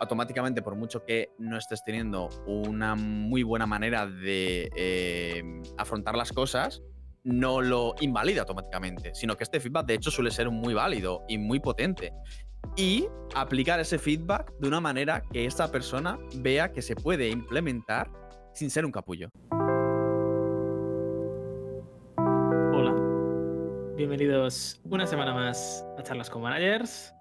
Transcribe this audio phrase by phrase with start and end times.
[0.00, 5.42] automáticamente, por mucho que no estés teniendo una muy buena manera de eh,
[5.76, 6.82] afrontar las cosas,
[7.24, 11.38] no lo invalida automáticamente, sino que este feedback de hecho suele ser muy válido y
[11.38, 12.12] muy potente.
[12.76, 18.10] Y aplicar ese feedback de una manera que esta persona vea que se puede implementar
[18.52, 19.28] sin ser un capullo.
[22.72, 22.94] Hola,
[23.96, 27.17] bienvenidos una semana más a Charlas con Managers.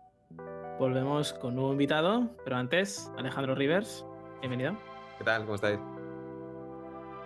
[0.79, 4.05] Volvemos con un nuevo invitado, pero antes, Alejandro Rivers,
[4.41, 4.77] bienvenido.
[5.17, 5.41] ¿Qué tal?
[5.41, 5.79] ¿Cómo estáis?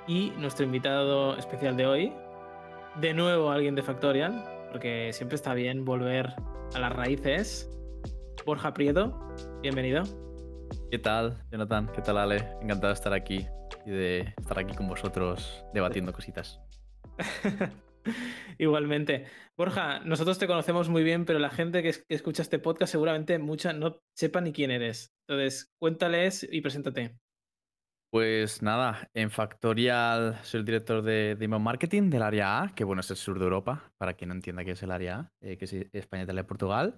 [0.08, 2.14] Y nuestro invitado especial de hoy,
[3.02, 6.34] de nuevo alguien de Factorial, porque siempre está bien volver
[6.74, 7.70] a las raíces.
[8.46, 9.20] Borja Prieto,
[9.62, 10.04] bienvenido.
[10.90, 11.92] ¿Qué tal, Jonathan?
[11.94, 12.38] ¿Qué tal, Ale?
[12.62, 13.46] Encantado de estar aquí
[13.86, 16.62] y de estar aquí con vosotros debatiendo cositas.
[18.58, 19.26] Igualmente.
[19.58, 23.74] Borja, nosotros te conocemos muy bien, pero la gente que, escucha este podcast seguramente mucha
[23.74, 25.14] no sepa ni quién eres.
[25.28, 27.16] Entonces, cuéntales y preséntate.
[28.12, 33.00] Pues nada, en Factorial soy el director de, de Marketing del área A, que bueno,
[33.00, 35.58] es el sur de Europa, para quien no entienda qué es el área A, eh,
[35.58, 36.96] que es España, Italia y Portugal.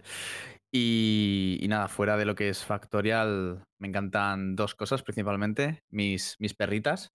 [0.71, 6.55] Y, nada, fuera de lo que es Factorial, me encantan dos cosas principalmente, mis, mis
[6.55, 7.13] perritas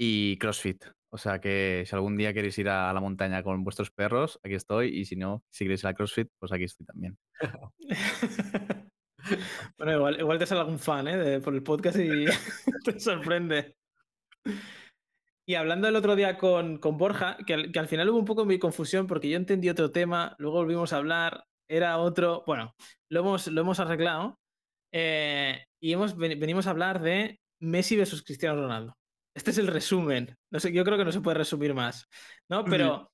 [0.00, 0.86] y CrossFit.
[1.14, 4.54] O sea que si algún día queréis ir a la montaña con vuestros perros, aquí
[4.54, 4.88] estoy.
[4.98, 7.16] Y si no, si queréis ir a CrossFit, pues aquí estoy también.
[9.78, 11.38] bueno, igual, te sale algún fan ¿eh?
[11.38, 12.24] por el podcast y
[12.84, 13.76] te sorprende.
[15.46, 18.58] Y hablando el otro día con, con Borja, que al, final hubo un poco mi
[18.58, 22.74] confusión porque yo entendí otro tema, luego volvimos a hablar, era otro, bueno,
[23.08, 24.40] lo hemos, lo hemos arreglado
[24.92, 28.96] eh, y hemos, venimos a hablar de Messi versus Cristiano Ronaldo.
[29.34, 30.36] Este es el resumen.
[30.50, 32.08] No sé, yo creo que no se puede resumir más,
[32.48, 32.64] ¿no?
[32.64, 33.10] Pero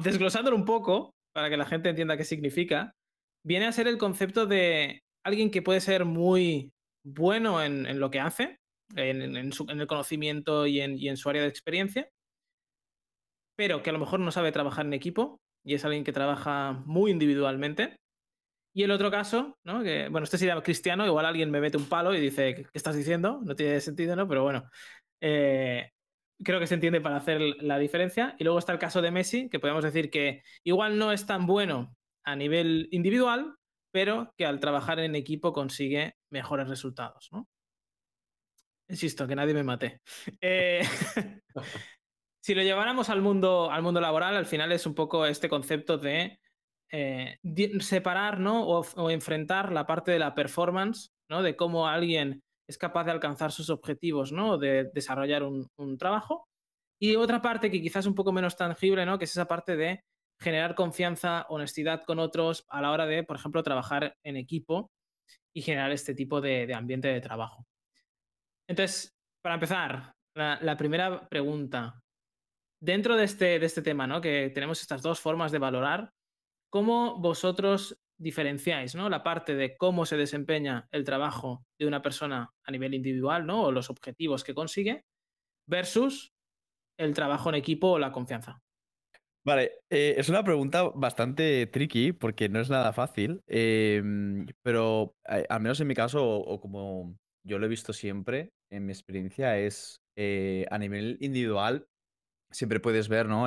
[0.00, 2.94] desglosándolo un poco para que la gente entienda qué significa,
[3.44, 6.72] viene a ser el concepto de alguien que puede ser muy
[7.04, 8.58] bueno en, lo que hace,
[8.96, 12.08] en, el conocimiento y, y en, su área de experiencia,
[13.56, 16.82] pero que a lo mejor no sabe trabajar en equipo y es alguien que trabaja
[16.86, 17.96] muy individualmente.
[18.74, 19.82] Y el otro caso, ¿no?
[19.82, 22.94] Que, bueno, este sería cristiano, igual alguien me mete un palo y dice, ¿qué estás
[22.94, 23.40] diciendo?
[23.42, 24.28] No tiene sentido, ¿no?
[24.28, 24.68] Pero bueno,
[25.20, 25.90] eh,
[26.42, 28.36] creo que se entiende para hacer la diferencia.
[28.38, 31.46] Y luego está el caso de Messi, que podemos decir que igual no es tan
[31.46, 33.56] bueno a nivel individual,
[33.90, 37.48] pero que al trabajar en equipo consigue mejores resultados, ¿no?
[38.88, 40.00] Insisto, que nadie me mate.
[40.40, 40.80] Eh,
[42.42, 45.98] si lo lleváramos al mundo, al mundo laboral, al final es un poco este concepto
[45.98, 46.38] de
[46.90, 47.38] eh,
[47.80, 48.66] separar ¿no?
[48.66, 51.42] o, o, enfrentar la parte de la performance, ¿no?
[51.42, 54.58] de cómo alguien es capaz de alcanzar sus objetivos, ¿no?
[54.58, 56.46] De desarrollar un, trabajo.
[57.00, 59.18] Y otra parte que quizás es un poco menos tangible, ¿no?
[59.18, 60.04] Que es esa parte de
[60.38, 64.90] generar confianza, honestidad con otros a la hora de, por ejemplo, trabajar en equipo
[65.54, 67.66] y generar este tipo de, ambiente de trabajo.
[68.68, 72.02] Entonces, para empezar, la, primera pregunta.
[72.80, 74.20] Dentro de este, de este tema, ¿no?
[74.20, 76.12] Que tenemos estas dos formas de valorar,
[76.70, 79.08] ¿cómo vosotros diferenciáis, ¿no?
[79.08, 83.62] La parte de cómo se desempeña el trabajo de una persona a nivel individual, ¿no?
[83.62, 85.04] O los objetivos que consigue,
[85.66, 86.32] versus
[86.98, 88.60] el trabajo en equipo o la confianza.
[89.44, 95.46] Vale, eh, es una pregunta bastante tricky porque no es nada fácil, em, pero eh,
[95.48, 99.58] al menos en mi caso, o, como yo lo he visto siempre en mi experiencia,
[99.58, 101.86] es eh, a nivel individual,
[102.50, 103.46] siempre puedes ver, ¿no?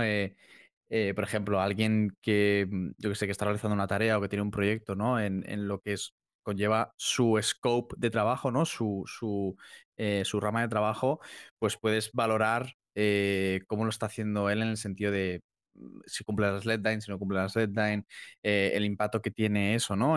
[0.93, 4.21] Eh, por ejemplo, alguien que mm, yo que sé que está realizando una tarea o
[4.21, 5.19] que tiene un proyecto, ¿no?
[5.21, 6.13] En, lo que es,
[6.43, 8.65] conlleva su scope de trabajo, ¿no?
[8.65, 9.55] Su, su,
[9.97, 11.21] eh, rama de trabajo,
[11.59, 15.41] pues puedes valorar eh, cómo lo está haciendo él en el sentido de
[15.75, 18.05] mm, si cumple las deadlines, si no cumple las deadlines,
[18.43, 20.15] el impacto que tiene eso, ¿no?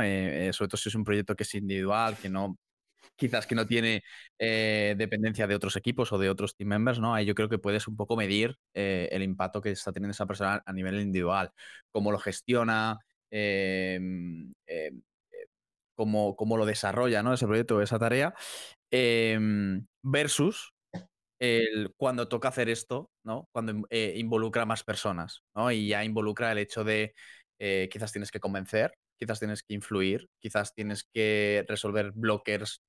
[0.53, 2.59] sobre todo si es un proyecto que es individual, que no
[3.17, 4.03] quizás que no tiene
[4.39, 7.15] eh, dependencia de otros equipos o de otros team members, ¿no?
[7.15, 10.27] Ahí yo creo que puedes un poco medir eh, el impacto que está teniendo esa
[10.27, 11.51] persona a nivel individual,
[11.93, 12.99] cómo lo gestiona,
[13.31, 15.47] em, em, eh,
[15.95, 17.35] cómo, lo desarrolla, ¿no?
[17.35, 18.35] Ese proyecto esa tarea,
[20.03, 20.73] versus
[21.39, 23.49] el, cuando toca hacer esto, ¿no?
[23.53, 25.71] Cuando involucra más personas, ¿no?
[25.71, 27.15] Y ya involucra el hecho de
[27.59, 32.83] quizás tienes que convencer, quizás tienes que influir, quizás tienes que resolver blockers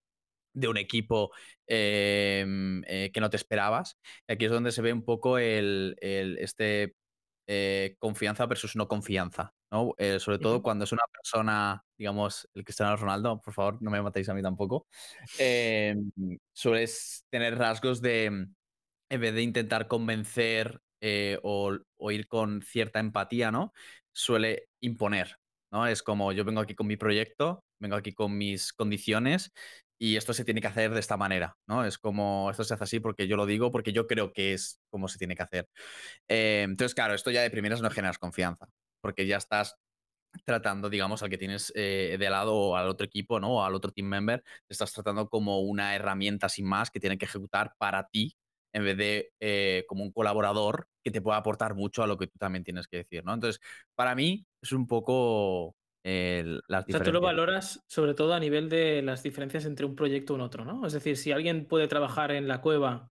[0.55, 1.31] de un equipo
[1.67, 3.99] em, eh, que no te esperabas.
[4.27, 6.95] aquí es donde se ve un poco el, este
[7.47, 9.93] eh, confianza versus no confianza, ¿no?
[9.97, 14.01] Eh, sobre todo cuando es una persona, digamos, el Cristiano Ronaldo, por favor, no me
[14.01, 14.87] matéis a mí tampoco,
[15.37, 16.09] em,
[16.53, 20.81] sueles tener rasgos de, en vez de intentar convencer
[21.43, 23.73] o, o, ir con cierta empatía, ¿no?
[24.11, 25.37] Suele imponer,
[25.71, 25.85] ¿no?
[25.85, 29.51] Es como yo vengo aquí con mi proyecto, vengo aquí con mis condiciones
[29.97, 31.85] y esto se tiene que hacer de esta manera, ¿no?
[31.85, 34.81] Es como, esto se hace así porque yo lo digo, porque yo creo que es
[34.89, 35.69] como se tiene que hacer.
[36.27, 38.67] Eh, entonces, claro, esto ya de primeras no generas confianza,
[39.01, 39.77] porque ya estás
[40.43, 43.57] tratando, digamos, al que tienes eh, de lado o al otro equipo, ¿no?
[43.57, 47.25] O al otro team member, estás tratando como una herramienta sin más que tiene que
[47.25, 48.35] ejecutar para ti
[48.73, 52.27] en vez de eh, como un colaborador que te pueda aportar mucho a lo que
[52.27, 53.33] tú también tienes que decir, ¿no?
[53.33, 53.61] Entonces,
[53.95, 58.69] para mí es un poco las O sea, tú lo valoras sobre todo a nivel
[58.69, 60.85] de las diferencias entre un proyecto y un otro, ¿no?
[60.85, 63.09] Es decir, si alguien puede trabajar en la cueva,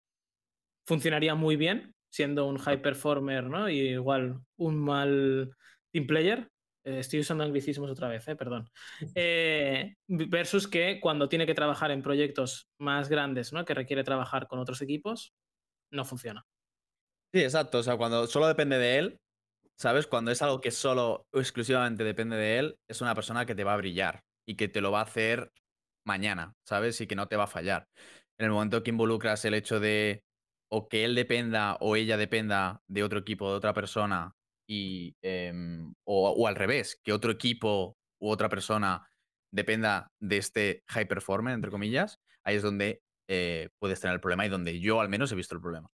[0.87, 3.69] funcionaría muy bien, siendo un high performer, ¿no?
[3.69, 5.57] Y igual un mal
[5.93, 6.49] team player.
[6.85, 8.71] Eh, estoy usando anglicismos otra vez, eh, perdón.
[9.17, 13.65] Eh, versus que cuando tiene que trabajar en proyectos más grandes, ¿no?
[13.65, 15.35] Que requiere trabajar con otros equipos,
[15.91, 16.45] no funciona.
[17.33, 17.79] Sí, exacto.
[17.79, 19.21] O sea, cuando solo depende de él,
[19.79, 20.07] ¿Sabes?
[20.07, 23.65] Cuando es algo que solo o exclusivamente depende de él, es una persona que te
[23.65, 25.51] va a brillar y que te lo va a hacer
[26.07, 27.01] mañana, ¿sabes?
[27.01, 27.87] Y que no te va a fallar.
[28.39, 30.23] En el momento que involucras el hecho de
[30.71, 34.33] o que él dependa o ella dependa de otro equipo, de otra persona,
[34.69, 39.07] y, em, o, al revés, que otro equipo u otra persona
[39.53, 44.47] dependa de este high performer, entre comillas, ahí es donde eh, puedes tener el problema
[44.47, 45.89] y donde yo al menos he visto el problema.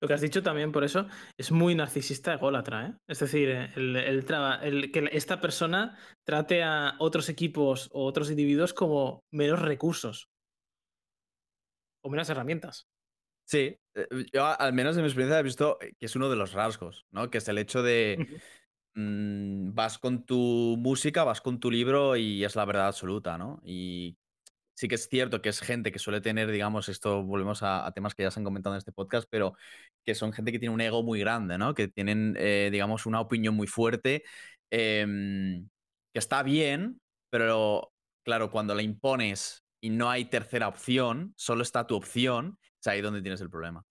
[0.00, 1.06] Lo que has dicho también por eso
[1.36, 2.94] es muy narcisista ególatra, ¿eh?
[3.06, 9.24] Es decir, el, el, que esta persona trate a otros equipos o otros individuos como
[9.30, 10.28] menos recursos
[12.04, 12.88] o menos herramientas.
[13.44, 16.52] Sí, eh, yo al menos en mi experiencia he visto que es uno de los
[16.52, 17.30] rasgos, ¿no?
[17.30, 18.40] Que es el hecho de
[18.94, 23.60] mm, vas con tu música, vas con tu libro y es la verdad absoluta, ¿no?
[23.64, 24.16] Y
[24.74, 28.14] sí que es cierto que es gente que suele tener, digamos, esto volvemos a, temas
[28.14, 29.54] que ya se han comentado en este podcast, pero
[30.04, 31.74] que son gente que tiene un ego muy grande, ¿no?
[31.74, 34.24] Que tienen, eh, digamos, una opinión muy fuerte,
[34.70, 35.68] em,
[36.12, 37.92] que está bien, pero
[38.24, 43.00] claro, cuando la impones y no hay tercera opción, solo está tu opción, es ahí
[43.00, 43.84] donde tienes el problema.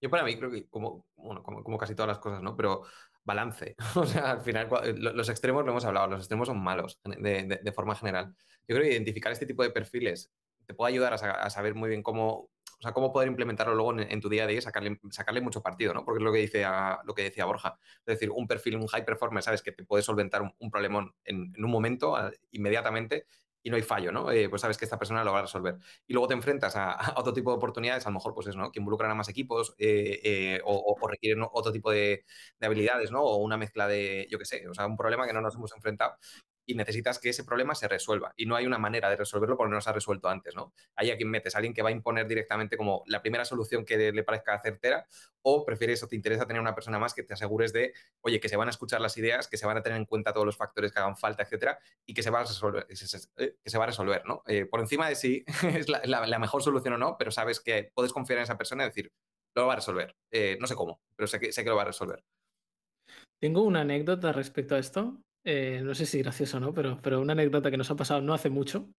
[0.00, 2.56] Yo para mí creo que como, bueno, como, casi todas las cosas, ¿no?
[2.56, 2.82] Pero
[3.24, 3.76] balance.
[3.94, 7.94] O sea, al final, los extremos lo hemos hablado, los extremos son malos de, forma
[7.94, 8.34] general
[8.68, 10.32] yo creo que identificar este tipo de perfiles
[10.66, 14.20] te puede ayudar a, saber muy bien cómo, o sea, cómo poder implementarlo luego en,
[14.20, 16.04] tu día a día y sacarle, sacarle mucho partido, ¿no?
[16.04, 16.64] Porque es lo que, dice
[17.04, 17.76] lo que decía Borja.
[18.06, 21.52] Es decir, un perfil, un high performer, sabes que te puede solventar un, problemón en,
[21.58, 22.16] un momento,
[22.52, 23.26] inmediatamente,
[23.62, 24.30] y no hay fallo, ¿no?
[24.30, 25.76] Eh, pues sabes que esta persona lo va a resolver.
[26.06, 28.70] Y luego te enfrentas a, otro tipo de oportunidades, a lo mejor, pues eso, ¿no?
[28.72, 32.24] Que involucran a más equipos eh, eh, o, requieren otro tipo de,
[32.58, 33.22] de, habilidades, ¿no?
[33.22, 35.72] O una mezcla de, yo qué sé, o sea, un problema que no nos hemos
[35.74, 36.16] enfrentado
[36.66, 38.32] y necesitas que ese problema se resuelva.
[38.36, 40.72] Y no hay una manera de resolverlo porque no se ha resuelto antes, ¿no?
[40.94, 44.12] Hay a quien metes, alguien que va a imponer directamente como la primera solución que
[44.12, 45.06] le parezca certera,
[45.42, 48.48] o prefieres o te interesa tener una persona más que te asegures de, oye, que
[48.48, 50.56] se van a escuchar las ideas, que se van a tener en cuenta todos los
[50.56, 52.96] factores que hagan falta, etcétera, y que se va a resolver, que
[53.70, 54.42] se va a resolver, ¿no?
[54.46, 55.44] Eh, por encima de si
[55.76, 58.88] es la, mejor solución o no, pero sabes que puedes confiar en esa persona y
[58.88, 59.12] decir,
[59.54, 60.16] lo va a resolver.
[60.30, 62.24] Eh, no sé cómo, pero sé que, sé que lo va a resolver.
[63.40, 65.20] Tengo una anécdota respecto a esto.
[65.44, 68.20] Eh, no sé si gracioso o no, pero, pero una anécdota que nos ha pasado
[68.20, 68.90] no hace mucho.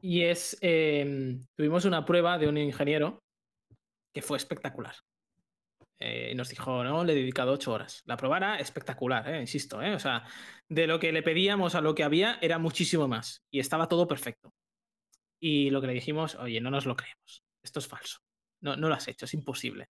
[0.00, 3.22] Y es, em, tuvimos una prueba de un ingeniero
[4.12, 4.94] que fue espectacular.
[5.98, 8.02] Eh, nos dijo, no, le he dedicado ocho horas.
[8.04, 9.78] La prueba era espectacular, eh, insisto.
[9.78, 10.24] O sea,
[10.68, 13.42] de lo que le pedíamos a lo que había era muchísimo más.
[13.50, 14.52] Y estaba todo perfecto.
[15.40, 17.42] Y lo que le dijimos, oye, no nos lo creemos.
[17.62, 18.18] Esto es falso.
[18.60, 19.88] No, no lo has hecho, es imposible.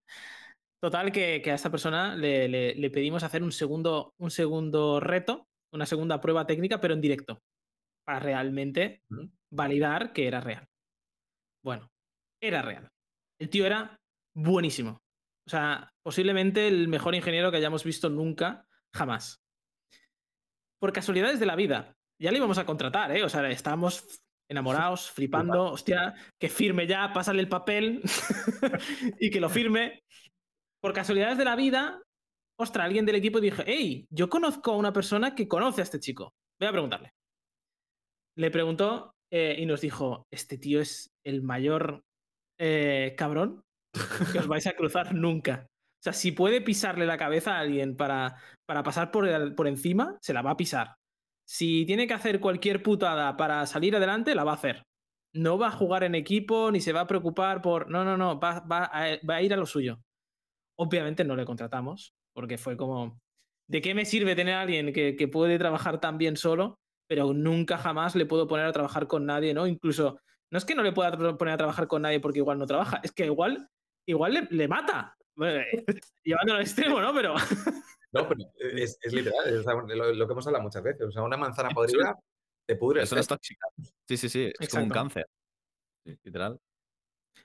[0.82, 6.22] Total, que, a esta persona le, pedimos hacer un segundo, un segundo reto, una segunda
[6.22, 7.42] prueba técnica, pero en directo,
[8.06, 9.04] para realmente
[9.52, 10.68] validar que era real.
[11.64, 11.90] Bueno,
[12.42, 12.90] era real.
[13.40, 14.00] El tío era
[14.36, 15.02] buenísimo.
[15.48, 19.42] O sea, posiblemente el mejor ingeniero que hayamos visto nunca, jamás.
[20.80, 23.24] Por casualidades de la vida, ya le íbamos a contratar, ¿eh?
[23.24, 28.02] O sea, estábamos enamorados, flipando, hostia, que firme ya, pásale el papel
[29.20, 30.04] y que lo firme
[30.86, 32.00] por casualidades de la vida,
[32.60, 36.00] ostras, alguien del equipo dije, hey, yo conozco a una persona que conoce a este
[36.00, 36.36] chico.
[36.60, 37.10] Voy a preguntarle.
[38.38, 42.04] Le preguntó eh, y nos dijo, este tío es el mayor
[42.60, 43.64] eh, cabrón
[44.32, 45.66] que os vais a cruzar nunca.
[45.72, 48.36] O sea, si puede pisarle la cabeza a alguien para,
[48.68, 50.98] para pasar por, por encima, se la va a pisar.
[51.48, 54.84] Si tiene que hacer cualquier putada para salir adelante, la va a hacer.
[55.34, 57.90] No va a jugar en equipo ni se va a preocupar por...
[57.90, 60.00] No, no, no, va, va a ir a lo suyo.
[60.78, 63.20] Obviamente no le contratamos, porque fue como,
[63.68, 67.78] ¿de qué me sirve tener a alguien que, puede trabajar tan bien solo, pero nunca
[67.78, 69.68] jamás le puedo poner a trabajar con nadie, ¿no?
[69.68, 70.20] Incluso,
[70.52, 73.00] no es que no le pueda poner a trabajar con nadie porque igual no trabaja,
[73.04, 73.70] es que igual,
[74.08, 75.16] igual le, mata.
[76.24, 77.14] llevándolo al extremo, ¿no?
[77.14, 77.36] Pero...
[78.12, 78.46] No, pero
[78.78, 81.06] es, literal, es lo, que hemos hablado muchas veces.
[81.06, 82.18] O sea, una manzana podrida
[82.66, 83.68] te pudre Eso no es tóxica.
[84.08, 84.54] Sí, sí, sí.
[84.58, 85.28] Es como un cáncer.
[86.06, 86.58] Sí, literal.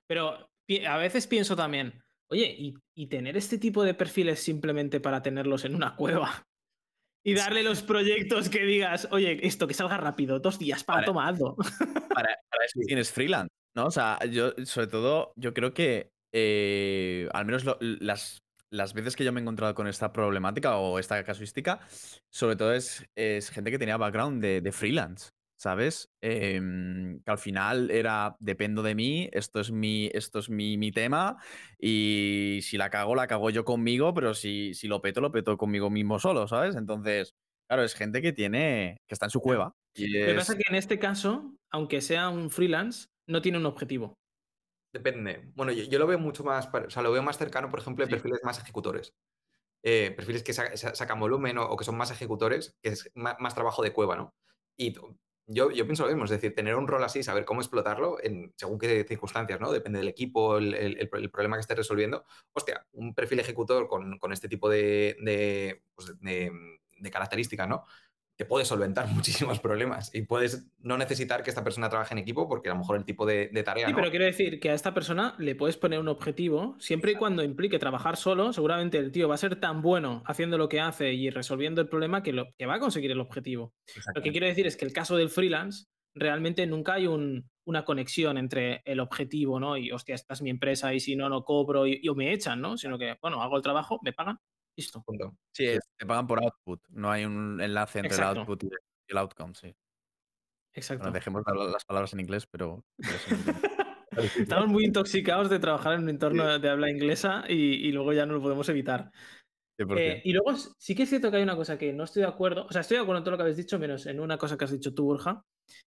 [0.06, 0.48] Pero
[0.88, 5.64] a veces pienso también, oye, y, y tener este tipo de perfiles simplemente para tenerlos
[5.64, 6.46] en una cueva
[7.22, 11.06] y darle los proyectos que digas, oye, esto que salga rápido, dos días, para Vale.
[11.06, 11.54] toma, hazlo.
[11.56, 13.86] Para, para eso tienes freelance, ¿no?
[13.86, 18.38] O sea, yo, sobre todo, yo creo que eh, al menos lo- las,
[18.70, 21.80] las veces que yo me he encontrado con esta problemática o esta casuística,
[22.30, 25.30] sobre todo es, es gente que tenía background de, de freelance,
[25.60, 26.08] ¿sabes?
[26.22, 30.90] Em, que al final era, dependo de mí, esto es mi, esto es mi, mi
[30.90, 31.36] tema
[31.78, 35.58] y si la cago, la cago yo conmigo, pero si, si lo peto, lo peto
[35.58, 36.76] conmigo mismo solo, ¿sabes?
[36.76, 37.34] Entonces,
[37.68, 39.74] claro, es gente que tiene, que está en su cueva.
[39.94, 43.58] Y Lo que pasa es- que en este caso, aunque sea un freelance, no tiene
[43.58, 44.14] un objetivo.
[44.94, 45.52] Depende.
[45.54, 48.02] Bueno, yo, yo lo veo mucho más, o sea, lo veo más cercano, por ejemplo,
[48.04, 48.14] en Sí.
[48.14, 49.10] perfiles más ejecutores.
[49.84, 53.10] Eh, perfiles que sa- sa- sacan volumen o, o que son más ejecutores, que es
[53.14, 54.30] ma- más, trabajo de cueva, ¿no?
[54.78, 54.94] Y
[55.52, 58.52] yo, yo pienso lo mismo, es decir, tener un rol así, saber cómo explotarlo en
[58.56, 59.72] según qué circunstancias, ¿no?
[59.72, 62.24] Depende del equipo, el, el- el pro- el problema que estés resolviendo.
[62.52, 66.52] Hostia, un perfil ejecutor con, con este tipo de, de, pues, de-
[66.98, 67.84] de características, ¿no?
[68.40, 72.48] Te puede solventar muchísimos problemas y puedes no necesitar que esta persona trabaje en equipo
[72.48, 73.98] porque a lo mejor el tipo de, de tarea Sí, no.
[73.98, 77.42] pero quiero decir que a esta persona le puedes poner un objetivo, siempre y cuando
[77.44, 81.12] implique trabajar solo, seguramente el tío va a ser tan bueno haciendo lo que hace
[81.12, 83.74] y resolviendo el problema que, lo, que va a conseguir el objetivo.
[84.14, 87.84] Lo que quiero decir es que el caso del freelance, realmente nunca hay un- una
[87.84, 89.76] conexión entre el objetivo, ¿no?
[89.76, 92.32] Y, hostia, esta es mi empresa y si no, no cobro y, y o me
[92.32, 92.76] echan, ¿no?
[92.78, 94.38] Sino que, bueno, hago el trabajo, me pagan,
[94.76, 95.02] listo.
[95.02, 95.36] Punto.
[95.54, 96.80] Sí, es- te pagan por output.
[96.90, 98.32] No hay un enlace entre Exacto.
[98.32, 98.68] el output y
[99.08, 99.74] el outcome, sí.
[100.72, 101.02] Exacto.
[101.04, 102.84] Bueno, dejemos las palabras en inglés, pero.
[102.98, 103.34] sí.
[104.56, 107.54] Estamos muy intoxicados de trabajar en un entorno de habla inglesa y,
[107.88, 109.10] y luego ya no lo podemos evitar.
[109.78, 109.98] 100%.
[109.98, 112.28] Eh, y luego sí que es cierto que hay una cosa que no estoy de
[112.28, 114.36] acuerdo, o sea, estoy de acuerdo en todo lo que habéis dicho, menos en una
[114.36, 115.42] cosa que has dicho tú, Borja,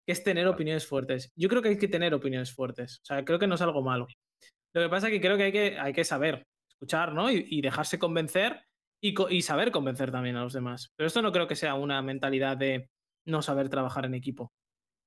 [0.07, 1.31] que es tener opiniones fuertes.
[1.37, 3.83] Yo creo que hay que tener opiniones fuertes, o sea, creo que no es algo
[3.83, 4.07] malo.
[4.75, 7.31] Lo que pasa es que creo que hay que, hay que saber escuchar, ¿no?
[7.31, 8.65] Y, y dejarse convencer
[9.02, 10.92] y, co- y saber convencer también a los demás.
[10.97, 12.88] Pero esto no creo que sea una mentalidad de
[13.26, 14.52] no saber trabajar en equipo.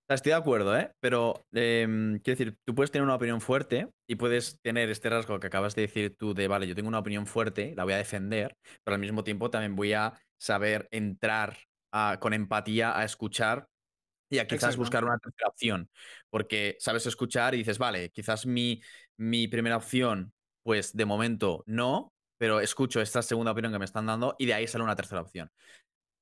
[0.07, 0.91] Estoy de acuerdo, ¿eh?
[0.99, 5.39] Pero em, quiero decir, tú puedes tener una opinión fuerte y puedes tener este rasgo
[5.39, 7.97] que acabas de decir tú de, vale, yo tengo una opinión fuerte, la voy a
[7.97, 11.57] defender, pero al mismo tiempo también voy a saber entrar
[11.91, 13.67] a- con empatía a escuchar
[14.29, 14.79] y a quizás Exacto.
[14.79, 15.89] buscar una tercera opción.
[16.29, 18.81] Porque sabes escuchar y dices, vale, quizás mi,
[19.17, 20.33] mi primera opción,
[20.63, 24.53] pues de momento no, pero escucho esta segunda opinión que me están dando y de
[24.53, 25.49] ahí sale una tercera opción.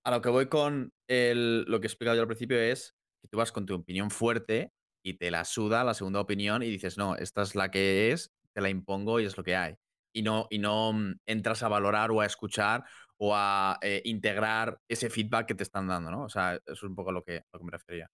[0.03, 3.27] A lo que voy con el- lo que he explicado yo al principio es que
[3.29, 4.72] tú vas con tu opinión fuerte
[5.03, 8.32] y te la suda la segunda opinión y dices, no, esta es la que es,
[8.53, 9.75] te la impongo y es lo que hay.
[10.13, 12.84] Y no, y no mm, entras a valorar o a escuchar
[13.17, 16.24] o a eh, integrar ese feedback que te están dando, ¿no?
[16.25, 18.10] O sea, eso es un poco lo que me refería.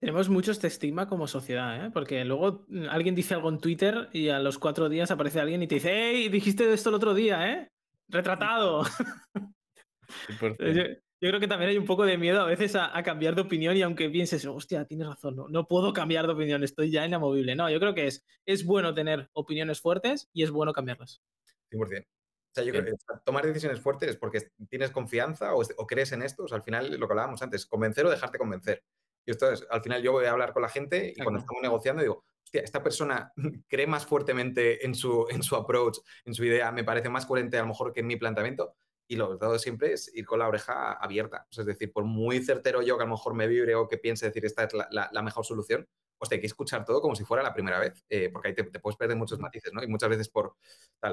[0.00, 1.90] Tenemos mucho este estigma como sociedad, ¿eh?
[1.92, 5.62] Porque luego mm, alguien dice algo en Twitter y a los cuatro días aparece alguien
[5.62, 6.28] y te dice, ¡Hey!
[6.30, 7.70] Dijiste esto el otro día, ¿eh?
[8.08, 8.82] Retratado.
[10.58, 10.82] Yo,
[11.22, 13.42] yo creo que también hay un poco de miedo a veces a, a cambiar de
[13.42, 17.06] opinión y aunque pienses, hostia, tienes razón, no, no puedo cambiar de opinión, estoy ya
[17.06, 17.54] inamovible.
[17.54, 21.22] No, yo creo que es, es bueno tener opiniones fuertes y es bueno cambiarlas.
[21.70, 22.06] 100%.
[22.06, 22.92] O sea, yo creo que
[23.24, 26.44] tomar decisiones fuertes es porque tienes confianza o, o crees en esto.
[26.44, 28.82] O sea, al final, lo que hablábamos antes, convencer o dejarte convencer.
[29.26, 31.62] Y esto es, al final yo voy a hablar con la gente y cuando estamos
[31.62, 33.32] negociando digo, hostia, esta persona
[33.68, 37.58] cree más fuertemente en su, en su approach, en su idea, me parece más coherente
[37.58, 38.74] a lo mejor que en mi planteamiento.
[39.08, 41.46] Y lo hago siempre es ir con la oreja abierta.
[41.50, 43.88] O sea, es decir, por muy certero yo que a lo mejor me vibre o
[43.88, 45.88] que piense decir esta es la, la- la mejor solución,
[46.20, 48.64] hostia, hay que escuchar todo como si fuera la primera vez, eh, porque ahí te,
[48.78, 49.82] puedes perder muchos matices, ¿no?
[49.82, 50.54] Y muchas veces por.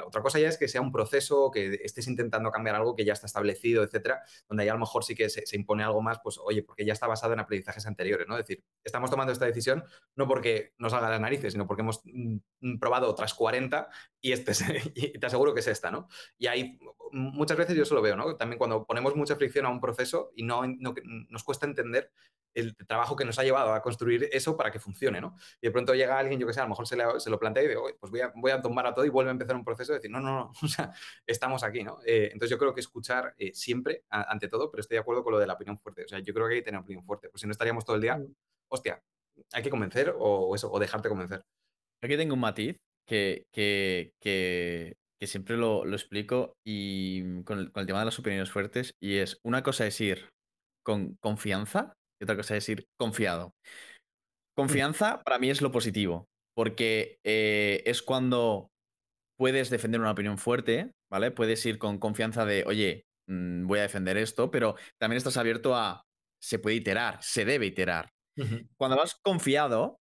[0.05, 3.13] Otra cosa ya es que sea un proceso, que estés intentando cambiar algo que ya
[3.13, 6.19] está establecido, etcétera, donde ahí a lo mejor sí que se, se impone algo más,
[6.21, 8.37] pues oye, porque ya está basado en aprendizajes anteriores, ¿no?
[8.37, 9.85] Es decir, estamos tomando esta decisión
[10.15, 14.51] no porque nos haga las narices, sino porque hemos mm, probado otras 40 y, este
[15.19, 16.09] te aseguro que es esta, ¿no?
[16.37, 16.77] Y ahí
[17.11, 18.35] muchas veces yo eso lo veo, ¿no?
[18.35, 20.63] También cuando ponemos mucha fricción a un proceso y no-
[21.29, 22.11] nos cuesta entender
[22.57, 25.35] el trabajo que nos ha llevado a construir eso para que funcione, ¿no?
[25.61, 27.39] Y de pronto llega alguien, yo que sé, a lo mejor se, le- se lo
[27.39, 29.33] plantea y digo, "Oye, pues voy a, voy a tumbar a todo y vuelve a
[29.33, 30.91] empezar un proceso de decir, no, no, no, o sea,
[31.25, 31.99] estamos aquí, ¿no?
[32.05, 35.23] Eh, entonces yo creo que escuchar eh, siempre, a- ante todo, pero estoy de acuerdo
[35.23, 36.03] con lo de la opinión fuerte.
[36.05, 37.95] O sea, yo creo que hay que tener opinión fuerte, pues si no estaríamos todo
[37.95, 38.19] el día,
[38.69, 39.01] hostia,
[39.53, 41.43] hay que convencer o eso, o dejarte convencer.
[42.03, 47.71] Aquí tengo un matiz que, que, que, que siempre lo, lo explico y con el,
[47.71, 50.29] con el tema de las opiniones fuertes y es una cosa es ir
[50.83, 53.53] con confianza y otra cosa es ir confiado.
[54.55, 58.71] Confianza para mí es lo positivo porque eh, es cuando
[59.38, 61.29] puedes defender una opinión fuerte, ¿vale?
[61.29, 65.75] Puedes ir con confianza de, oye, mm, voy a defender esto, pero también estás abierto
[65.75, 66.01] a
[66.41, 68.09] se puede iterar, se debe iterar.
[68.75, 70.00] Cuando vas confiado,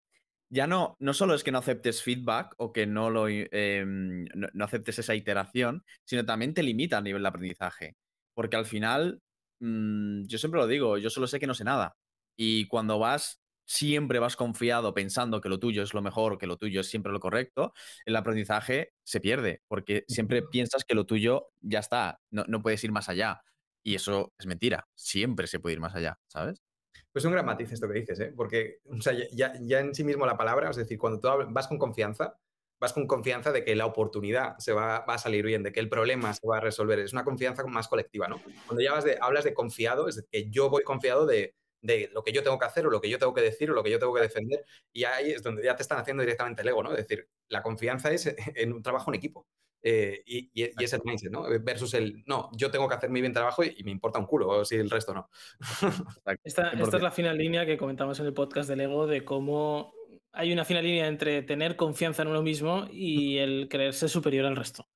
[0.50, 4.66] ya no, no solo es que no aceptes feedback o que no, lo, em, no,
[4.66, 7.96] aceptes esa iteración, sino también te limita a nivel de aprendizaje.
[8.34, 9.20] Porque al final,
[9.60, 11.96] mm, yo siempre lo digo, yo solo sé que no sé nada.
[12.36, 16.58] Y cuando vas, siempre vas confiado pensando que lo tuyo es lo mejor que lo
[16.58, 17.74] tuyo es siempre lo correcto,
[18.06, 22.84] el aprendizaje se pierde, porque siempre piensas que lo tuyo ya está, no, no puedes
[22.84, 23.42] ir más allá.
[23.84, 26.64] Y eso es mentira, siempre se puede ir más allá, ¿sabes?
[27.12, 28.34] Pues es un gran matiz esto que dices, ¿eh?
[28.36, 31.68] porque o sea, ya, ya, en sí mismo la palabra, es decir, cuando tú vas
[31.68, 32.38] con confianza,
[32.80, 35.80] vas con confianza de que la oportunidad se va, va, a salir bien, de que
[35.80, 37.00] el problema se va a resolver.
[37.00, 38.42] Es una confianza más colectiva, ¿no?
[38.68, 42.32] Cuando ya de, hablas de confiado, es que yo voy confiado de, de, lo que
[42.32, 44.00] yo tengo que hacer o lo que yo tengo que decir o lo que yo
[44.00, 44.66] tengo que defender.
[44.92, 46.92] Y ahí es donde ya te están haciendo directamente el ego, ¿no?
[46.92, 49.48] Es decir, la confianza es en un trabajo en equipo.
[49.88, 51.44] Eh, y, y, y, es el mindset, ¿no?
[51.62, 54.66] Versus el, no, yo tengo que hacer mi bien trabajo y, me importa un culo,
[54.66, 55.30] si el resto no.
[56.44, 59.94] esta, esta es la final línea que comentamos en el podcast del ego de cómo
[60.32, 64.56] hay una final línea entre tener confianza en uno mismo y el creerse superior al
[64.56, 64.88] resto.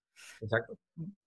[0.42, 0.76] Exacto.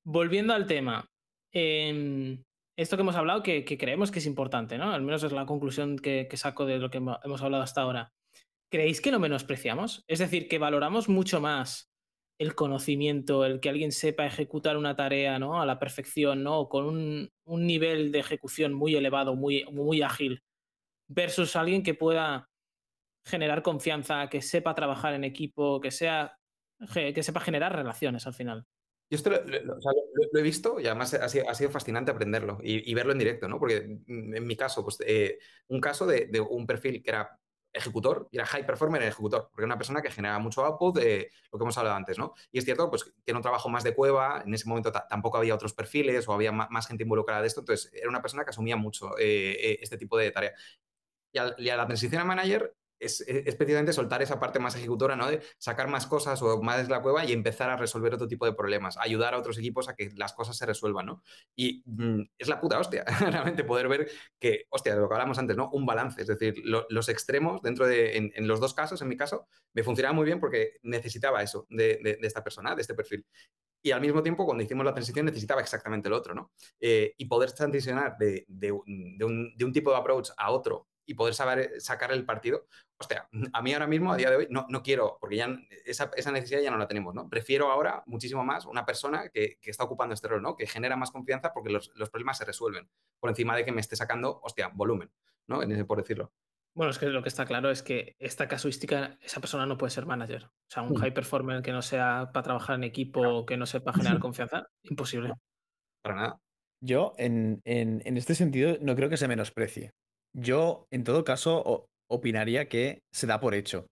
[0.03, 1.09] Volviendo al tema,
[1.53, 2.43] eh,
[2.77, 4.93] esto que hemos hablado que, creemos que es importante, ¿no?
[4.93, 8.13] Al menos es la conclusión que, saco de lo que hemos hablado hasta ahora.
[8.71, 10.05] ¿Creéis que lo menospreciamos?
[10.09, 11.93] Es decir, que valoramos mucho más
[12.39, 15.61] el conocimiento, el que alguien sepa ejecutar una tarea ¿no?
[15.61, 16.69] a la perfección, ¿no?
[16.69, 20.43] con un, un, nivel de ejecución muy elevado, muy, muy ágil,
[21.07, 22.49] versus alguien que pueda
[23.25, 26.39] generar confianza, que sepa trabajar en equipo, que, sea,
[26.93, 28.67] que sepa generar relaciones al final.
[29.13, 31.55] Yo esto lo, lo, o sea, lo, lo, he visto y además ha sido, ha
[31.55, 33.59] sido fascinante aprenderlo y, y, verlo en directo, ¿no?
[33.59, 35.39] Porque mm, en mi caso, pues, eh,
[35.69, 37.39] un caso de, de, un perfil que era
[37.75, 41.31] ejecutor era high performer en ejecutor, porque era una persona que generaba mucho output, de
[41.53, 42.33] lo que hemos hablado antes, ¿no?
[42.51, 45.55] Y es cierto, pues tiene un trabajo más de cueva, en ese momento tampoco había
[45.55, 48.77] otros perfiles o había más, gente involucrada de esto, entonces era una persona que asumía
[48.79, 50.55] mucho eh, eh este tipo de tarea.
[51.33, 54.75] Y, al, y a la transición a manager es, es, precisamente soltar esa parte más
[54.77, 55.29] ejecutora, ¿no?
[55.29, 58.47] De sacar más cosas o más de la cueva y empezar a resolver otro tipo
[58.47, 61.23] de problemas, ayudar a otros equipos a que las cosas se resuelvan, ¿no?
[61.57, 65.57] Y mm, es la puta hostia, realmente poder ver que, hostia, lo que hablamos antes,
[65.57, 65.71] ¿no?
[65.71, 69.17] Un balance, es decir, lo, los extremos dentro de, en, los dos casos, en mi
[69.17, 72.95] caso, me funcionaba muy bien porque necesitaba eso de, de, de esta persona, de este
[72.95, 73.27] perfil
[73.83, 76.53] y al mismo tiempo, cuando hicimos la transición, necesitaba exactamente el otro, ¿no?
[76.81, 80.87] Eh, y poder transicionar de, de, de, un, de, un, tipo de approach a otro
[81.07, 82.67] y poder saber sacar el partido,
[82.99, 86.11] hostia, a mí ahora mismo, a día de hoy, no, no quiero, porque ya esa,
[86.17, 87.29] esa, necesidad ya no la tenemos, ¿no?
[87.29, 90.57] Prefiero ahora muchísimo más una persona que, que está ocupando este rol, ¿no?
[90.57, 92.89] Que genera más confianza porque los, los, problemas se resuelven,
[93.21, 95.11] por encima de que me esté sacando, hostia, volumen,
[95.49, 95.63] ¿no?
[95.63, 96.33] En ese, por decirlo.
[96.75, 99.91] Bueno, es que lo que está claro es que esta casuística, esa persona no puede
[99.91, 100.45] ser manager.
[100.45, 100.97] O sea, un mm.
[100.97, 105.35] high performer que no sea para trabajar en equipo, que no sepa generar confianza, imposible.
[106.03, 106.41] Para nada.
[106.81, 109.93] Yo, en, en, en este sentido, no creo que se menosprecie.
[110.35, 113.87] Yo, en todo caso, opinaría que se da por hecho.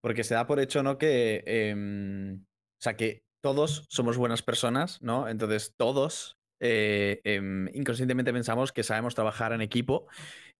[0.00, 0.98] Porque se da por hecho, ¿no?
[0.98, 1.42] Que.
[1.46, 5.28] Eh, o sea, que todos somos buenas personas, ¿no?
[5.28, 7.40] Entonces, todos eh, eh,
[7.74, 10.06] inconscientemente pensamos que sabemos trabajar en equipo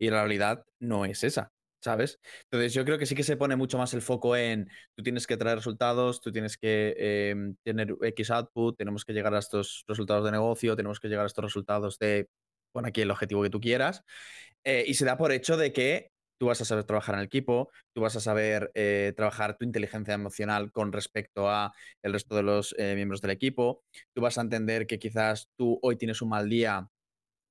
[0.01, 1.53] y la realidad no es esa.
[1.81, 2.21] ¿Sabes?
[2.45, 5.27] Entonces yo creo que sí que se pone mucho más el foco en tú tienes
[5.27, 9.83] que traer resultados, tú tienes que eh, tener X output, tenemos que llegar a estos
[9.89, 12.29] resultados de negocio, tenemos que llegar a estos resultados de,
[12.73, 14.05] pon aquí el objetivo que tú quieras,
[14.65, 17.27] eh, y se da por hecho de que tú vas a saber trabajar en el
[17.27, 22.35] equipo, tú vas a saber eh, trabajar tu inteligencia emocional con respecto a el resto
[22.35, 26.21] de los eh, miembros del equipo, tú vas a entender que quizás tú hoy tienes
[26.23, 26.89] un mal día,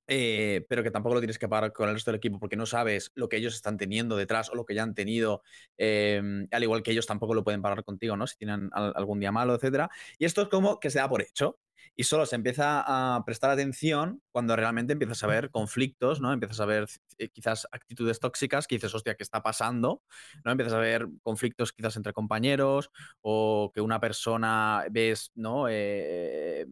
[0.06, 3.12] pero que tampoco lo tienes que pagar con el resto del equipo porque no sabes
[3.14, 5.42] lo que ellos están teniendo detrás o lo que ya han tenido,
[5.78, 8.26] eh, al igual que ellos tampoco lo pueden pagar contigo, ¿no?
[8.26, 9.88] Si tienen al, algún día malo, etcétera.
[10.18, 11.58] Y esto es como que se da por hecho
[11.94, 16.32] y solo se empieza a prestar atención cuando realmente empiezas a ver conflictos, ¿no?
[16.32, 16.86] Empiezas a ver
[17.18, 20.02] eh, quizás actitudes tóxicas que dices, hostia, ¿qué está pasando?
[20.44, 20.50] ¿No?
[20.52, 22.90] Empiezas a ver conflictos quizás entre compañeros
[23.20, 25.66] o que una persona ves, ¿no?
[25.68, 26.66] Eh,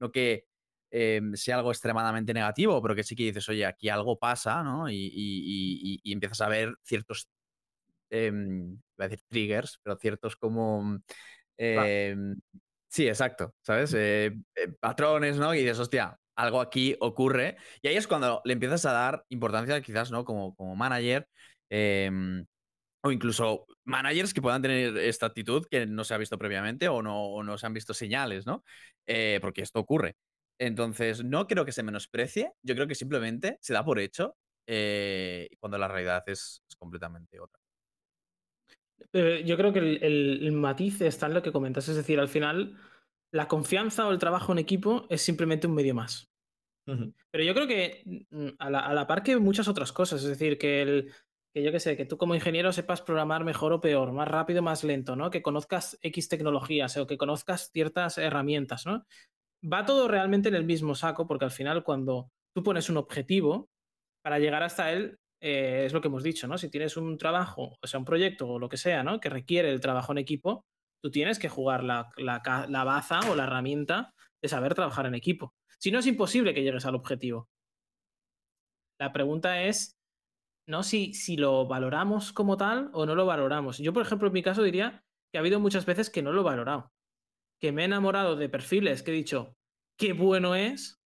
[0.00, 0.46] no que
[0.90, 4.88] eh, sea algo extremadamente negativo, pero que sí que dices, oye, aquí algo pasa, ¿no?
[4.88, 7.28] Y, y, y, y empiezas a ver ciertos,
[8.10, 11.00] eh, voy a decir triggers, pero ciertos como...
[11.58, 12.16] Eh,
[12.94, 13.92] Sí, exacto, ¿sabes?
[13.94, 15.52] Eh, eh, patrones, ¿no?
[15.52, 17.56] Y dices, hostia, algo aquí ocurre.
[17.82, 20.24] Y ahí es cuando le empiezas a dar importancia, quizás, ¿no?
[20.24, 21.26] Como, como manager.
[21.70, 22.08] Eh,
[23.02, 27.02] o incluso managers que puedan tener esta actitud que no se ha visto previamente o
[27.02, 28.64] no, o no se han visto señales, ¿no?
[29.06, 30.16] Eh, porque esto ocurre.
[30.58, 35.48] Entonces, no creo que se menosprecie, yo creo que simplemente se da por hecho eh,
[35.60, 37.63] cuando la realidad es, es completamente otra.
[39.12, 42.18] Eh, yo creo que el, el, el, matiz está en lo que comentas, es decir,
[42.18, 42.76] al final
[43.32, 46.30] la confianza o el trabajo en equipo es simplemente un medio más.
[46.84, 50.28] Pero yo creo que mm, a la, a la par que muchas otras cosas, es
[50.28, 51.12] decir, que el,
[51.54, 54.60] que yo que sé, que tú como ingeniero sepas programar mejor o peor, más rápido,
[54.60, 55.30] más lento, ¿no?
[55.30, 59.06] Que conozcas X tecnologías o que conozcas ciertas herramientas, ¿no?
[59.62, 63.70] Va todo realmente en el mismo saco porque al final cuando tú pones un objetivo,
[64.22, 66.56] para llegar hasta él, eh, es lo que hemos dicho, ¿no?
[66.58, 69.20] Si tienes un trabajo, o sea, un proyecto o lo que sea, ¿no?
[69.20, 70.64] Que requiere el trabajo en equipo,
[71.02, 75.14] tú tienes que jugar la, la, la baza o la herramienta de saber trabajar en
[75.14, 75.54] equipo.
[75.78, 77.48] Si no, es imposible que llegues al objetivo.
[78.98, 79.94] La pregunta es
[80.66, 80.82] ¿no?
[80.82, 83.78] Si, si lo valoramos como tal o no lo valoramos.
[83.78, 86.40] Yo, por ejemplo, en mi caso diría que ha habido muchas veces que no lo
[86.40, 86.92] he valorado.
[87.60, 89.54] Que me he enamorado de perfiles que he dicho,
[89.98, 90.96] qué bueno es,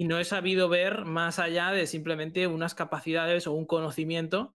[0.00, 4.56] y no he sabido ver más allá de simplemente unas capacidades o un conocimiento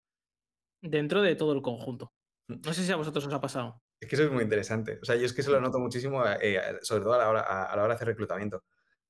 [0.82, 2.14] dentro de todo el conjunto.
[2.48, 2.62] Mm.
[2.66, 3.82] No sé si a vosotros os ha pasado.
[4.00, 5.00] Es que eso es muy interesante.
[5.02, 7.42] O sea, yo es que eso lo noto muchísimo, eh, sobre todo a la, hora,
[7.42, 8.64] a la hora de hacer reclutamiento.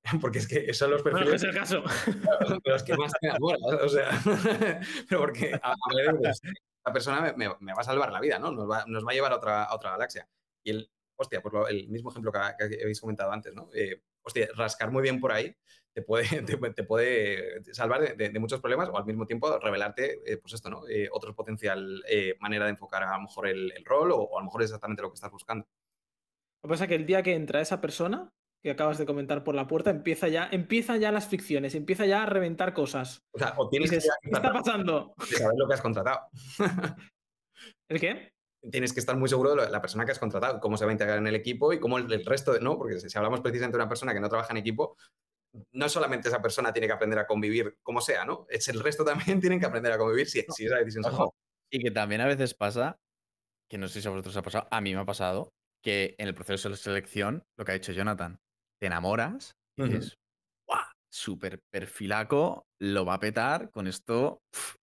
[0.21, 1.23] porque es que son los perfiles.
[1.23, 1.83] Bueno, es el caso.
[2.65, 4.09] Los que más te enamoran, o sea.
[5.07, 6.15] pero porque a, ver,
[6.83, 8.51] la persona me, me, va a salvar la vida, ¿no?
[8.51, 10.27] Nos va, nos va a llevar a otra, a otra galaxia.
[10.63, 13.69] Y el, hostia, por lo, el mismo ejemplo que, que, habéis comentado antes, ¿no?
[13.75, 15.55] Eh, hostia, rascar muy bien por ahí
[15.93, 20.19] te puede, te, te puede salvar de, de, muchos problemas o al mismo tiempo revelarte,
[20.25, 20.87] eh, pues esto, ¿no?
[20.87, 24.37] Eh, otro potencial eh, manera de enfocar a lo mejor el, el rol o, o,
[24.37, 25.65] a lo mejor exactamente lo que estás buscando.
[26.63, 28.29] Lo que pasa es que el día que entra esa persona,
[28.63, 32.23] que acabas de comentar por la puerta, empieza ya, empieza ya las fricciones, empieza ya
[32.23, 33.21] a reventar cosas.
[33.33, 35.13] O sea, o tienes dices, que ¿Qué está pasando?
[35.29, 36.21] De saber lo que has contratado.
[37.89, 38.31] ¿El qué?
[38.71, 40.93] Tienes que estar muy seguro de la persona que has contratado, cómo se va a
[40.93, 42.77] integrar en el equipo y cómo el, el resto, de, ¿no?
[42.77, 44.95] Porque si hablamos precisamente de una persona que no trabaja en equipo,
[45.71, 48.45] no solamente esa persona tiene que aprender a convivir como sea, ¿no?
[48.49, 51.11] Es el resto también tienen que aprender a convivir si, si esa decisión se
[51.69, 52.97] Y que también a veces pasa,
[53.69, 56.27] que no sé si a vosotros ha pasado, a mí me ha pasado, que en
[56.27, 58.39] el proceso de selección, lo que ha dicho Jonathan,
[58.79, 60.17] te enamoras y dices,
[60.67, 60.83] ¡guau!
[61.11, 64.75] Súper perfilaco, lo va a petar, con esto pff,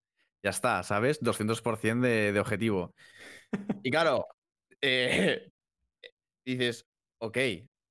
[0.42, 1.20] ya está, ¿sabes?
[1.20, 2.94] 200% de, de, objetivo.
[3.82, 4.26] Y claro,
[4.80, 5.50] eh,
[6.44, 6.86] dices,
[7.20, 7.38] ok,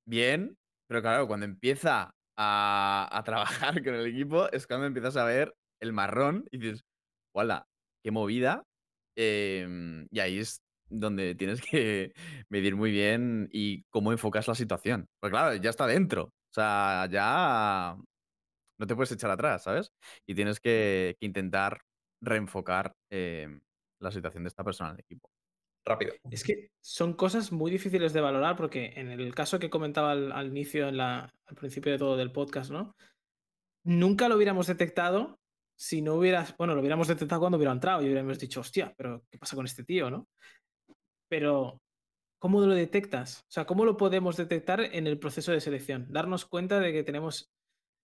[0.06, 5.26] bien, pero claro, cuando empieza a, a, trabajar con el equipo es cuando empiezas a
[5.26, 6.84] ver el marrón y dices,
[7.36, 7.68] ¡wala!
[8.04, 8.64] ¡Qué movida!
[9.18, 12.14] Eh, y ahí es donde tienes que
[12.50, 15.08] medir muy bien y cómo enfocas la situación.
[15.20, 16.24] Pues claro, ya está dentro.
[16.26, 17.98] O sea, ya
[18.80, 19.92] no te puedes echar atrás, ¿sabes?
[20.28, 21.82] Y tienes que, que intentar
[22.22, 23.60] reenfocar eh,
[24.00, 25.30] la situación de esta persona en el equipo.
[25.90, 26.14] Rápido.
[26.30, 30.32] Es que son cosas muy difíciles de valorar porque en el caso que comentaba al,
[30.32, 32.96] al inicio, en la, al principio de todo del podcast, ¿no?
[33.84, 35.40] Nunca lo hubiéramos detectado
[35.76, 39.24] si no hubieras, bueno, lo hubiéramos detectado cuando hubiera entrado y hubiéramos dicho, hostia, pero
[39.32, 40.28] ¿qué pasa con este tío, no?
[41.30, 41.82] pero
[42.40, 43.42] ¿cómo lo detectas?
[43.48, 46.08] O sea, ¿cómo lo podemos detectar en el proceso de selección?
[46.10, 47.50] Darnos cuenta de que tenemos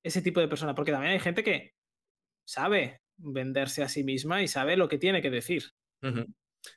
[0.04, 1.74] ese tipo de persona, porque también hay gente que
[2.48, 5.64] sabe venderse a sí misma y sabe lo que tiene que decir.
[6.04, 6.34] Uh -huh.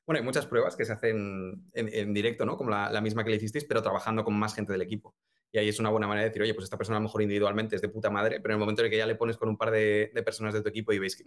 [0.07, 2.57] Bueno, hay muchas pruebas que se hacen en, directo, ¿no?
[2.57, 5.15] Como la, misma que le hicisteis, pero trabajando con más gente del equipo.
[5.51, 7.23] Y ahí es una buena manera de decir, oye, pues esta persona a lo mejor
[7.23, 9.37] individualmente es de puta madre, pero en el momento en el que ya le pones
[9.37, 11.25] con un par de, personas de tu equipo y veis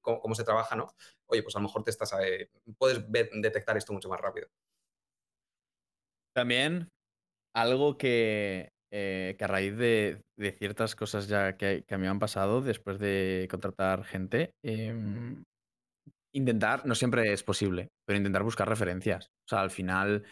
[0.00, 0.94] cómo, se trabaja, ¿no?
[1.26, 4.48] Oye, pues a lo mejor te estás, eh, puedes detectar esto mucho más rápido.
[6.32, 6.88] También
[7.54, 10.22] algo que, eh, que a raíz de,
[10.58, 14.94] ciertas cosas ya que, a mí me han pasado después de contratar gente, eh,
[16.32, 19.28] intentar, no siempre es posible, pero intentar buscar referencias.
[19.46, 20.24] O sea, al final,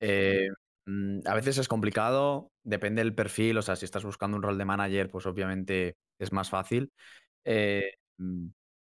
[0.00, 0.48] eh,
[0.86, 4.58] Mm, a veces es complicado, depende del perfil, o sea, si estás buscando un rol
[4.58, 6.92] de manager, pues obviamente es más fácil,
[7.44, 8.48] eh, mm,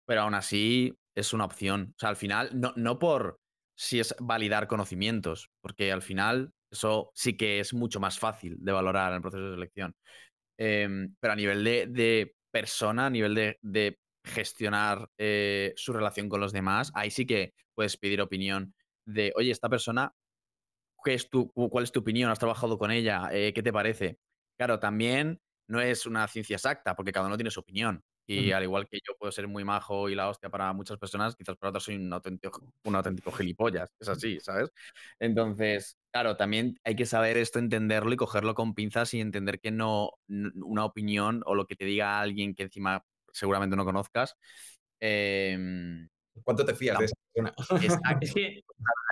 [0.07, 1.95] pero aún así es una opción.
[1.97, 3.41] O sea, al final, no, no por
[3.77, 8.73] si es validar conocimientos, porque al final eso sí que es mucho más fácil de
[8.73, 9.95] valorar en el proceso de selección,
[10.59, 10.89] eh,
[11.21, 13.99] pero a nivel de, de, persona, a nivel de
[14.31, 19.51] gestionar eh, su relación con los demás, ahí sí que puedes pedir opinión de, oye,
[19.51, 20.15] esta persona
[21.05, 22.31] ¿Qué es tu, ¿Cuál es tu opinión?
[22.31, 23.29] ¿Has trabajado con ella?
[23.33, 24.19] Eh, ¿Qué te parece?
[24.57, 28.03] Claro, también no es una ciencia exacta, porque cada uno tiene su opinión.
[28.27, 28.57] Y uh -huh.
[28.57, 31.57] al igual que yo puedo ser muy majo y la hostia para muchas personas, quizás
[31.57, 33.91] para otras soy un auténtico, un auténtico gilipollas.
[33.99, 34.71] Es así, ¿sabes?
[35.19, 39.73] Entonces, claro, también hay que saber esto, entenderlo y cogerlo con pinzas y entender que
[39.73, 44.37] no una opinión o lo que te diga alguien que encima seguramente no conozcas.
[45.01, 45.57] Eh,
[46.43, 47.55] ¿Cuánto te fías no, de esa persona?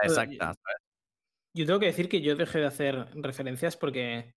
[0.03, 0.55] Exacta.
[1.55, 4.35] Yo tengo que decir que yo dejé de hacer referencias porque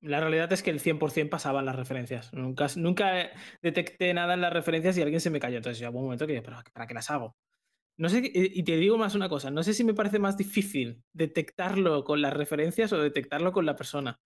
[0.00, 2.32] la realidad es que el 100% pasaban las referencias.
[2.32, 3.30] Nunca, nunca
[3.62, 5.56] detecté nada en las referencias y alguien se me cayó.
[5.56, 7.36] Entonces, ya hubo un momento que, ¿pero para qué las hago?
[7.96, 11.04] No sé, y te digo más una cosa, no sé si me parece más difícil
[11.12, 14.18] detectarlo con las referencias o detectarlo con la persona.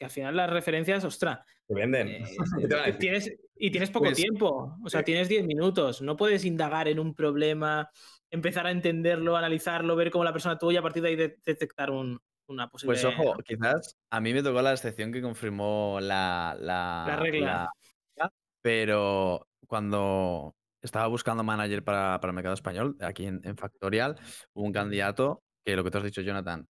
[0.00, 1.40] Que al final las referencias, ostras.
[1.68, 2.08] Se venden.
[2.08, 2.24] eh,
[2.58, 5.04] ¿Qué te tienes, y tienes poco Pues, tiempo, o sea, sí.
[5.04, 7.90] tienes 10 minutos, no puedes indagar en un problema,
[8.30, 11.36] empezar a entenderlo, analizarlo, ver cómo la persona actúa y a partir de ahí de-
[11.44, 12.94] detectar un- una posible...
[12.94, 17.70] Pues ojo, quizás a mí me tocó la excepción que confirmó la, la, La regla.
[18.16, 18.32] la-
[18.62, 24.16] pero cuando estaba buscando manager para, para el mercado español, aquí en, en Factorial,
[24.54, 26.66] hubo un candidato que lo que tú has dicho, Jonathan,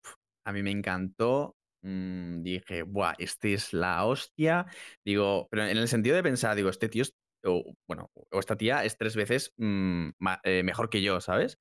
[0.46, 1.56] a mí me encantó.
[1.82, 4.66] Mm, dije, buah, este es la hostia.
[5.04, 7.14] Digo, pero en el sentido de pensar, digo, este tío es,
[7.44, 11.58] o, bueno, o esta tía es tres veces mm, ma- eh, mejor que yo, ¿sabes?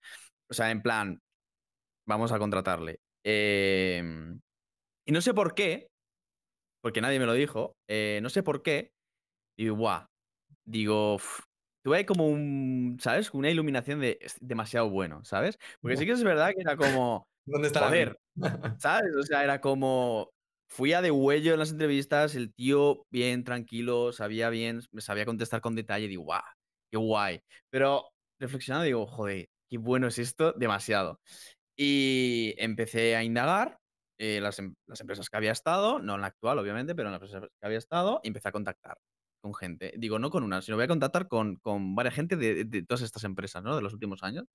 [0.50, 1.20] O sea, en plan,
[2.08, 3.00] vamos a contratarle.
[3.26, 4.40] Em,
[5.06, 5.88] y no sé por qué,
[6.82, 8.92] porque nadie me lo dijo, eh, no sé por qué,
[9.58, 10.06] y guau,
[10.66, 11.42] digo, "Uf",
[11.84, 13.34] tuve como un, ¿sabes?
[13.34, 15.58] Una iluminación de "Es demasiado bueno, ¿sabes?
[15.82, 18.18] Porque sí que es verdad que era como, ¿Dónde está la joder,
[18.80, 19.16] ¿sabes?
[19.16, 20.30] O sea, era como,
[20.70, 25.26] fui a de huello en las entrevistas, el tío bien, tranquilo, sabía bien, me sabía
[25.26, 26.44] contestar con detalle, digo, guau,
[26.92, 27.42] qué guay.
[27.70, 31.20] Pero reflexionando digo, joder, qué bueno es esto, demasiado.
[31.78, 33.78] Y empecé a indagar
[34.20, 37.14] eh, las, em- las empresas que había estado, no en la actual, obviamente, pero en
[37.14, 38.98] las empresas que había estado, y empecé a contactar
[39.42, 39.94] con gente.
[39.98, 43.04] Digo, no con una, sino voy a contactar con, con varias gente de, de todas
[43.04, 43.76] estas empresas, ¿no?
[43.76, 44.46] De los últimos años.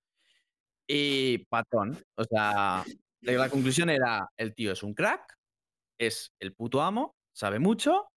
[0.94, 2.85] Y patrón, o sea,
[3.22, 5.38] la, conclusión era, el tío es un crack,
[5.98, 8.11] es el puto amo, sabe mucho,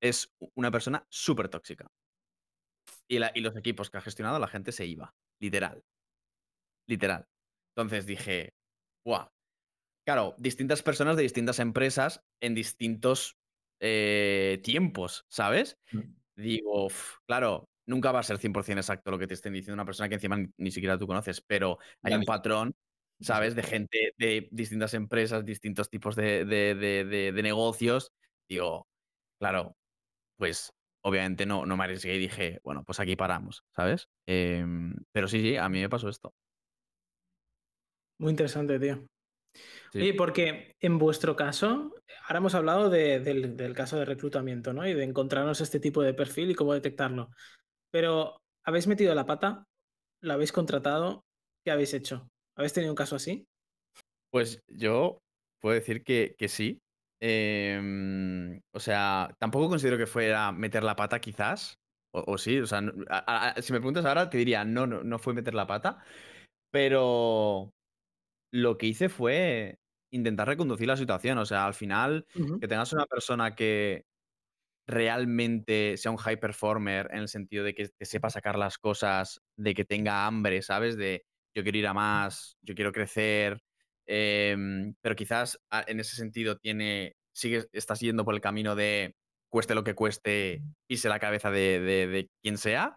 [0.00, 1.88] es una persona súper tóxica.
[3.08, 5.82] Y, la- y los equipos que ha gestionado, la gente se iba, literal.
[6.86, 7.26] Literal.
[7.74, 8.54] Entonces dije,
[9.04, 9.26] ¡guau!
[10.06, 13.38] Claro, distintas personas de distintas empresas en distintos
[13.80, 15.76] eh, tiempos, ¿sabes?
[16.36, 19.84] Digo, "Uf, claro, nunca va a ser 100% exacto lo que te estén diciendo una
[19.84, 22.74] persona que encima ni, ni siquiera tú conoces, pero hay un patrón,
[23.20, 23.54] ¿sabes?
[23.54, 28.12] De gente de distintas empresas, distintos tipos de, de- de- negocios.
[28.48, 28.88] Digo,
[29.38, 29.76] claro,
[30.36, 34.08] pues obviamente no, no me arriesgué y dije, bueno, pues aquí paramos, ¿sabes?
[34.26, 36.34] Em, pero sí, sí, a mí me pasó esto.
[38.18, 39.04] Muy interesante, tío.
[39.92, 40.00] Sí.
[40.00, 41.94] Oye, porque en vuestro caso,
[42.26, 44.86] ahora hemos hablado de- del, del caso de reclutamiento, ¿no?
[44.86, 47.30] Y de encontrarnos este tipo de perfil y cómo detectarlo.
[47.92, 49.64] Pero, ¿habéis metido la pata?
[50.22, 51.22] ¿Lo habéis contratado?
[51.64, 52.28] ¿Qué habéis hecho?
[52.56, 53.44] ¿Habéis tenido un caso así?
[54.30, 55.18] Pues yo
[55.60, 56.78] puedo decir que, que sí.
[57.20, 61.74] Em, o sea, tampoco considero que fuera meter la pata, quizás.
[62.14, 64.86] O, o sí, o sea, no- a- a- si me preguntas ahora, te diría, no,
[64.86, 66.02] no, no fue meter la pata.
[66.72, 67.70] Pero
[68.52, 69.76] lo que hice fue
[70.12, 71.38] intentar reconducir la situación.
[71.38, 72.26] O sea, al final,
[72.60, 74.04] que tengas una persona que
[74.86, 79.40] realmente sea un high performer en el sentido de que te sepa sacar las cosas,
[79.56, 80.96] de que tenga hambre, ¿sabes?
[80.96, 83.60] De yo quiero ir a más, yo quiero crecer,
[84.06, 89.14] em, pero quizás a- en ese sentido tiene, sigues, estás yendo por el camino de
[89.48, 92.96] cueste lo que cueste, pise la cabeza de, de- de quien sea,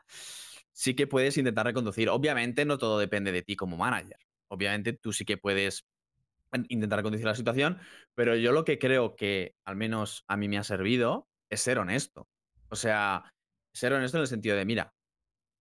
[0.71, 2.09] sí que puedes intentar reconducir.
[2.09, 4.17] Obviamente no todo depende de ti como manager.
[4.47, 5.85] Obviamente tú sí que puedes
[6.51, 7.79] en- intentar conducir la situación,
[8.15, 11.79] pero yo lo que creo que al menos a mí me ha servido es ser
[11.79, 12.27] honesto.
[12.69, 13.31] O sea,
[13.73, 14.91] ser honesto en el sentido de, mira,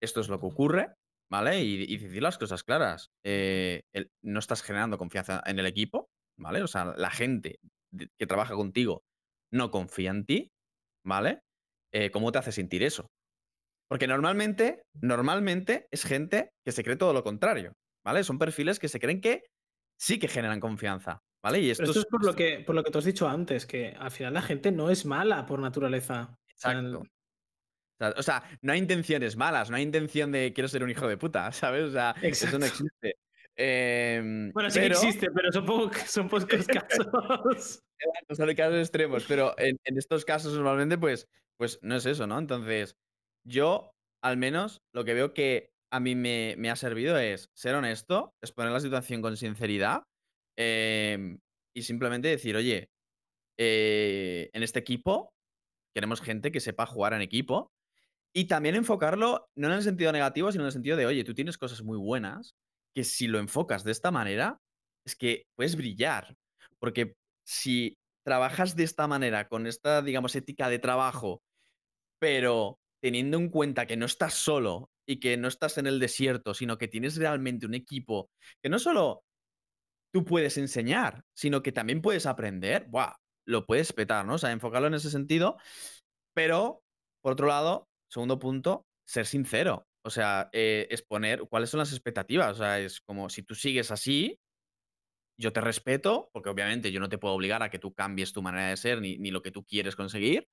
[0.02, 0.94] esto es lo que ocurre,
[1.30, 1.62] ¿vale?
[1.62, 3.10] Y, decir las cosas claras.
[3.24, 3.82] Eh,
[4.22, 6.62] no estás generando confianza en el equipo, ¿vale?
[6.62, 7.58] O sea, la gente
[8.18, 9.02] que trabaja contigo
[9.52, 10.50] no confía en ti,
[11.04, 11.40] ¿vale?
[11.92, 13.06] Eh, ¿Cómo te hace sentir eso?
[13.88, 17.72] Porque normalmente, normalmente es gente que se cree todo lo contrario,
[18.04, 18.24] ¿vale?
[18.24, 19.44] Son perfiles que se creen que
[20.00, 21.60] sí que generan confianza, ¿vale?
[21.60, 23.28] Y esto, Pero esto es es por lo, que, por lo que tú has dicho
[23.28, 26.30] antes, que al final la gente no es mala por naturaleza.
[26.32, 27.04] O sea, Exacto.
[28.18, 31.16] O sea, no hay intenciones malas, no hay intención de quiero ser un hijo de
[31.16, 31.84] puta, ¿sabes?
[31.84, 33.16] O sea, eso no existe.
[33.56, 35.64] Em, Bueno, sí pero- que existe, pero son,
[36.06, 37.82] son pocos casos.
[37.98, 42.26] Exacto, son casos extremos, pero en, en estos casos normalmente pues, pues no es eso,
[42.26, 42.38] ¿no?
[42.38, 42.96] Entonces,
[43.46, 47.76] yo al menos lo que veo que a mí me, me ha servido es ser
[47.76, 50.02] honesto, exponer la situación con sinceridad
[50.56, 51.38] em,
[51.74, 52.88] y simplemente decir, oye,
[53.58, 55.32] eh, en este equipo
[55.94, 57.72] queremos gente que sepa jugar en equipo
[58.34, 61.34] y también enfocarlo no en el sentido negativo, sino en el sentido de, oye, tú
[61.34, 62.54] tienes cosas muy buenas
[62.94, 64.58] que si lo enfocas de esta manera,
[65.04, 66.34] es que puedes brillar.
[66.78, 67.14] Porque
[67.46, 71.42] si trabajas de esta manera, con esta, digamos, ética de trabajo,
[72.18, 76.54] pero teniendo en cuenta que no estás solo y que no estás en el desierto,
[76.54, 78.30] sino que tienes realmente un equipo
[78.62, 79.22] que no solo
[80.14, 83.16] tú puedes enseñar, sino que también puedes aprender, ¡buah!
[83.46, 84.34] Lo puedes petar, ¿no?
[84.34, 85.56] O sea, enfocarlo en ese sentido,
[86.34, 86.84] pero,
[87.20, 89.88] por otro lado, segundo punto, ser sincero.
[90.04, 92.52] O sea, eh, exponer cuáles son las expectativas.
[92.52, 94.38] O sea, es como si tú sigues así,
[95.36, 98.40] yo te respeto, porque obviamente yo no te puedo obligar a que tú cambies tu
[98.40, 100.46] manera de ser ni, ni lo que tú quieres conseguir,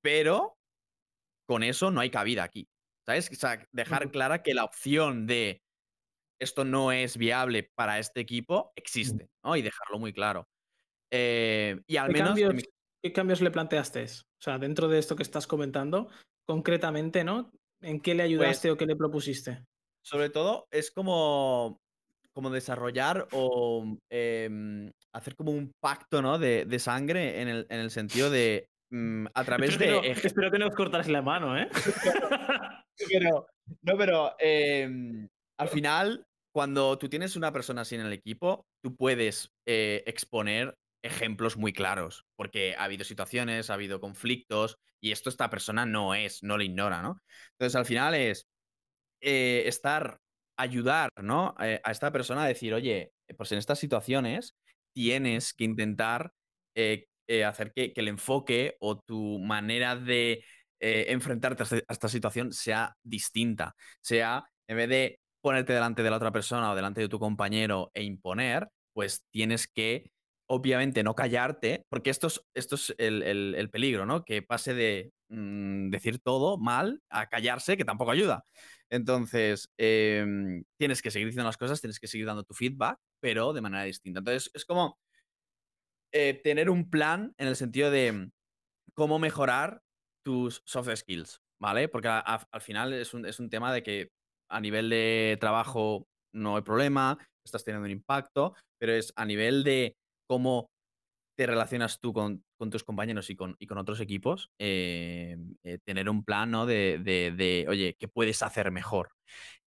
[0.00, 0.56] pero
[1.46, 2.66] con eso no hay cabida aquí.
[3.04, 3.28] ¿Sabes?
[3.30, 5.61] O sea, dejar clara que la opción de
[6.42, 9.56] esto no es viable para este equipo existe, ¿no?
[9.56, 10.48] Y dejarlo muy claro.
[11.10, 12.70] Eh, y al ¿Qué menos en cambios, mi-
[13.02, 14.04] qué cambios le planteaste?
[14.04, 16.08] O sea, dentro de esto que estás comentando,
[16.46, 17.50] concretamente, ¿no?
[17.80, 19.64] ¿En qué le pues ayudaste o qué le propusiste?
[20.04, 21.78] sobre todo es como,
[22.32, 26.38] como desarrollar o em, hacer como un pacto, ¿no?
[26.40, 30.14] De, de sangre en el, en el sentido de mm, a través Espero que, de
[30.14, 31.68] no, espero que no os cortarais la mano, ¿eh?
[33.12, 33.46] pero,
[33.82, 35.28] no, pero em,
[35.58, 40.76] al final, cuando tú tienes una persona así en el equipo, tú puedes eh, exponer
[41.02, 46.14] ejemplos muy claros, porque ha habido situaciones, ha habido conflictos, y esto esta persona no
[46.14, 47.20] es, no lo ignora, ¿no?
[47.52, 48.46] Entonces, al final es
[49.20, 50.18] eh, estar,
[50.56, 51.54] ayudar, ¿no?
[51.60, 54.54] Eh, a esta persona a decir, oye, pues en estas situaciones
[54.94, 56.32] tienes que intentar
[57.46, 60.44] hacer que, que el enfoque o tu manera de
[60.80, 63.74] enfrentarte este- a esta situación sea distinta.
[64.00, 67.90] Sea, en vez de ponerte delante de la otra persona o delante de tu compañero
[67.94, 70.12] e imponer, pues tienes que,
[70.48, 74.24] obviamente, no callarte, porque esto es, esto es el, el- el peligro, ¿no?
[74.24, 78.44] Que pase de mm, decir todo mal a callarse, que tampoco ayuda.
[78.90, 83.52] Entonces, em, tienes que seguir diciendo las cosas, tienes que seguir dando tu feedback, pero
[83.52, 84.18] de manera distinta.
[84.20, 84.98] Entonces, es como
[86.12, 88.30] eh, tener un plan en el sentido de mm,
[88.94, 89.82] cómo mejorar
[90.24, 91.88] tus soft skills, ¿vale?
[91.88, 94.10] Porque al final es un, es un tema de que
[94.52, 99.64] a nivel de trabajo no hay problema, estás teniendo un impacto, pero es a nivel
[99.64, 100.70] de cómo
[101.36, 106.08] te relacionas tú con, tus compañeros y con, y con otros equipos, eh, eh, tener
[106.08, 106.52] un plan.
[106.66, 109.10] De, de- oye, ¿qué puedes hacer mejor?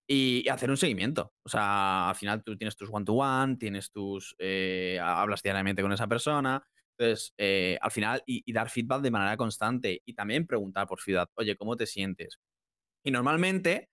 [0.08, 1.32] Y hacer un seguimiento.
[1.44, 4.34] O sea, al final tú tienes tus one-to-one, tienes tus.
[4.38, 6.62] eh, ha- hablas diariamente con esa persona.
[6.98, 7.34] Entonces,
[7.80, 10.00] al final, y, dar feedback de manera constante.
[10.06, 12.38] Y también preguntar por feedback, oye, ¿cómo te sientes?
[13.04, 13.88] Y normalmente,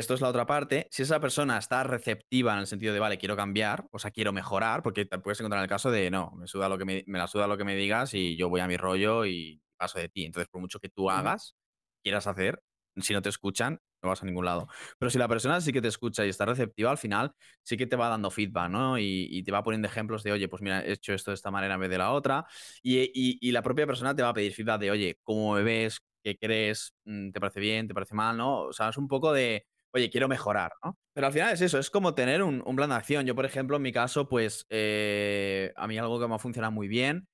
[0.00, 3.18] esto es la otra parte, si esa persona está receptiva en el sentido de, vale,
[3.18, 6.32] quiero cambiar, o sea, quiero mejorar, porque te puedes encontrar en el caso de, no,
[6.36, 8.60] me, suda lo que me, me la suda lo que me digas y yo voy
[8.60, 10.24] a mi rollo y paso de ti.
[10.24, 11.56] Entonces, por mucho que tú hagas,
[12.02, 12.62] quieras hacer,
[12.96, 14.68] si no te escuchan, no vas a ningún lado.
[14.98, 17.32] Pero si la persona sí que te escucha y está receptiva, al final
[17.62, 18.98] sí que te va dando feedback, ¿no?
[18.98, 21.50] Y, y te va poniendo ejemplos de, oye, pues mira, he hecho esto de esta
[21.50, 22.46] manera en vez de la otra.
[22.82, 25.62] Y, y- y la propia persona te va a pedir feedback de, oye, ¿cómo me
[25.62, 26.00] ves?
[26.22, 26.94] ¿Qué crees?
[27.04, 27.86] Mm, ¿Te parece bien?
[27.88, 28.36] ¿Te parece mal?
[28.36, 28.62] ¿No?
[28.62, 30.96] O sea, es un poco de, oye, quiero mejorar, ¿no?
[31.12, 33.26] Pero al final es eso, es como tener un, plan de acción.
[33.26, 36.72] Yo, por ejemplo, en mi caso, pues eh, a mí algo que me ha funcionado
[36.72, 37.28] muy bien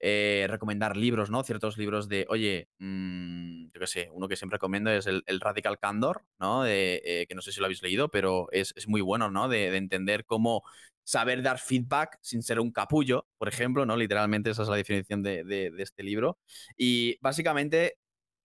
[0.00, 1.44] eh, recomendar libros, ¿no?
[1.44, 5.78] Ciertos libros de, oye, mm, yo qué sé, uno que siempre recomiendo es el, Radical
[5.78, 6.66] Candor, ¿no?
[6.66, 9.48] Eh, que no sé si lo habéis leído, pero es, muy bueno, ¿no?
[9.48, 10.62] De, de entender cómo
[11.04, 13.96] saber dar feedback sin ser un capullo, por ejemplo, ¿no?
[13.96, 16.38] Literalmente esa es la definición de, de- de este libro.
[16.76, 17.96] Y básicamente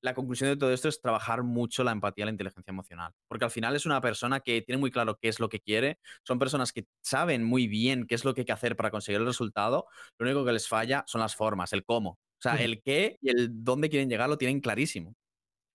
[0.07, 3.45] la conclusión de todo esto es trabajar mucho la empatía y la inteligencia emocional, porque
[3.45, 6.39] al final es una persona que tiene muy claro qué es lo que quiere, son
[6.39, 9.27] personas que saben muy bien qué es lo que hay que hacer para conseguir el
[9.27, 9.85] resultado,
[10.19, 12.11] lo único que les falla son las formas, el cómo.
[12.11, 15.15] O sea, el qué y el dónde quieren llegar lo tienen clarísimo.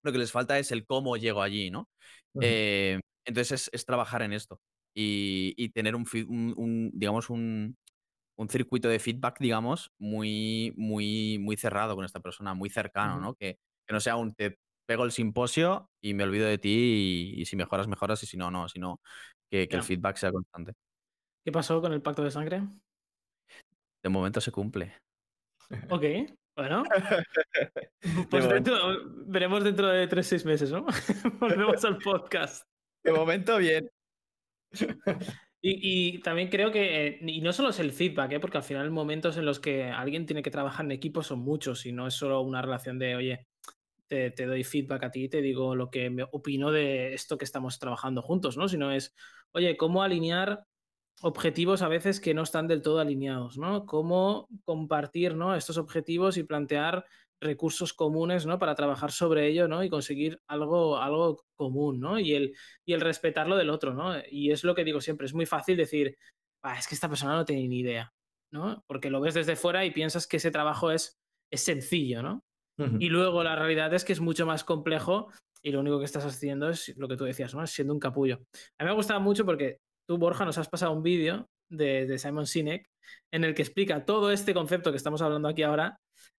[0.03, 1.88] Lo que les falta es el cómo llego allí, ¿no?
[2.40, 4.61] Eh, entonces es, es trabajar en esto
[4.95, 7.77] y, y tener un, un- un, digamos, un,
[8.37, 13.21] un circuito de feedback, digamos, muy, muy, muy cerrado con esta persona, muy cercano.
[13.21, 13.35] ¿no?
[13.35, 17.40] Que, que no sea un te pego el simposio y me olvido de ti y,
[17.40, 19.01] y si mejoras, mejoras y si no, no, sino
[19.51, 20.73] que, que el feedback sea constante.
[21.45, 22.62] ¿Qué pasó con el pacto de sangre?
[24.03, 24.95] De momento se cumple.
[25.90, 26.05] Ok,
[26.57, 26.83] bueno.
[28.31, 28.77] Pues dentro,
[29.27, 30.85] veremos dentro de 3-6 meses, ¿no?
[31.40, 32.64] Volvemos al podcast.
[33.05, 33.88] de momento bien.
[35.64, 38.40] Y, y también creo que, eh, y no solo es el feedback, ¿eh?
[38.40, 41.87] porque al final momentos en los que alguien tiene que trabajar en equipo son muchos
[41.87, 43.47] y no es solo una relación de, oye,
[44.31, 47.79] te, doy feedback a ti, te digo lo que me opino de esto que estamos
[47.79, 48.68] trabajando juntos, ¿no?
[48.68, 49.14] Sino es,
[49.53, 50.66] oye, cómo alinear
[51.22, 53.87] objetivos a veces que no están del todo alineados, ¿no?
[53.87, 55.55] Cómo compartir, ¿no?
[55.55, 57.07] Estos objetivos y plantear
[57.40, 58.59] recursos comunes, ¿no?
[58.59, 59.82] Para trabajar sobre ello, ¿no?
[59.82, 62.18] Y conseguir algo, algo común, ¿no?
[62.18, 64.14] Y el, y el respetar lo del otro, ¿no?
[64.30, 66.16] Y es lo que digo siempre, es muy fácil decir,
[66.62, 68.12] "Ah, es que esta persona no tiene ni idea,
[68.51, 68.84] ¿no?
[68.87, 71.18] Porque lo ves desde fuera y piensas que ese trabajo es,
[71.51, 72.45] es sencillo, ¿no?
[72.99, 75.31] Y luego la realidad es que es mucho más complejo
[75.62, 77.66] y lo único que estás haciendo es lo que tú decías, ¿no?
[77.66, 78.37] Siendo un capullo.
[78.79, 82.07] A mí me ha gustado mucho porque tú, Borja, nos has pasado un vídeo de,
[82.07, 82.85] de Simon Sinek
[83.33, 85.97] en el que explica todo este concepto que estamos hablando aquí ahora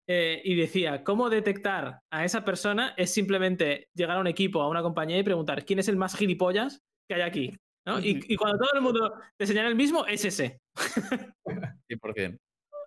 [0.09, 4.69] eh, y decía, cómo detectar a esa persona es simplemente llegar a un equipo, a
[4.69, 7.57] una compañía y preguntar quién es el más gilipollas que hay aquí.
[7.87, 8.01] ¿no?
[8.01, 10.59] Y, y cuando todo el mundo te señala el mismo, es ese.
[11.89, 12.39] 100%.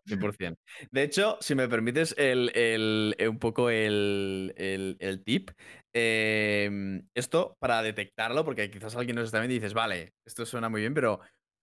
[0.06, 0.60] 100%.
[0.92, 5.52] De hecho, si me permites el, el- eh, un poco el, el- tip,
[5.94, 10.70] em, esto para detectarlo, porque quizás alguien nos está viendo y dices, vale, esto suena
[10.70, 11.20] muy bien, pero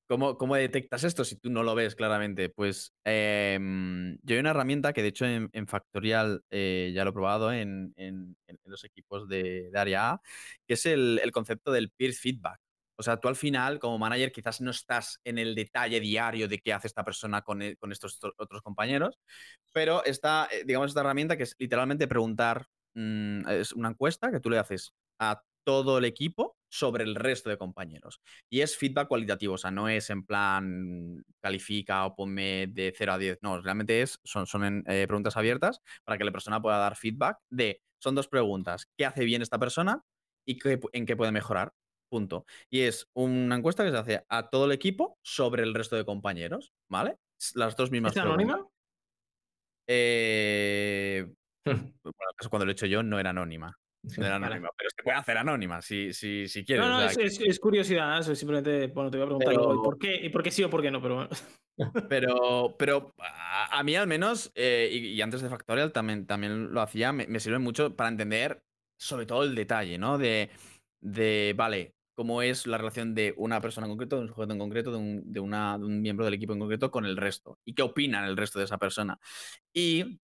[0.08, 2.48] ¿cómo, cómo detectas esto si tú no lo ves claramente?
[2.48, 7.12] Pues em, yo hay una herramienta que de hecho en, Factorial eh, ya lo he
[7.12, 10.20] probado en, en- los equipos de, de área A,
[10.66, 12.61] que es el concepto del peer feedback.
[13.02, 16.58] O sea, tú al final, como manager, quizás no estás en el detalle diario de
[16.60, 19.18] qué hace esta persona con, e- con estos to- otros compañeros,
[19.72, 24.40] pero está, eh, digamos, esta herramienta que es literalmente preguntar, mm, es una encuesta que
[24.40, 28.20] tú le haces a todo el equipo sobre el resto de compañeros.
[28.50, 33.12] Y es feedback cualitativo, o sea, no es en plan califica o ponme de 0
[33.12, 36.78] a 10, no, realmente es, son, son eh, preguntas abiertas para que la persona pueda
[36.78, 40.02] dar feedback de, son dos preguntas, ¿qué hace bien esta persona
[40.44, 41.72] y qué en qué puede mejorar?
[42.12, 42.44] Punto.
[42.68, 46.04] Y es una encuesta que se hace a todo el equipo sobre el resto de
[46.04, 47.16] compañeros, ¿vale?
[47.54, 48.68] Las dos mismas ¿Es anónima?
[49.88, 51.26] Eh,
[51.64, 51.90] bueno,
[52.50, 53.78] cuando lo he hecho yo no era anónima.
[54.18, 56.84] No era anónima, pero se puede hacer anónima si, si, si quieres.
[56.84, 58.18] No, no, o sea, es, es- es curiosidad.
[58.18, 60.14] Eso simplemente, bueno, te voy a preguntar Pero- luego, ¿y por qué?
[60.16, 61.00] ¿Y por qué sí o por qué no?
[61.00, 61.30] Pero bueno.
[62.10, 66.74] Pero, pero a, a mí al menos, eh, y, y antes de Factorial también, también
[66.74, 68.62] lo hacía, me, me sirve mucho para entender
[69.00, 70.18] sobre todo el detalle, ¿no?
[70.18, 70.50] De,
[71.00, 74.58] de, vale, cómo es la relación de una persona en concreto, de un sujeto en
[74.58, 77.58] concreto, de un, miembro del equipo en concreto con el resto.
[77.64, 79.18] Y qué opinan el resto de esa persona.
[79.72, 80.20] Y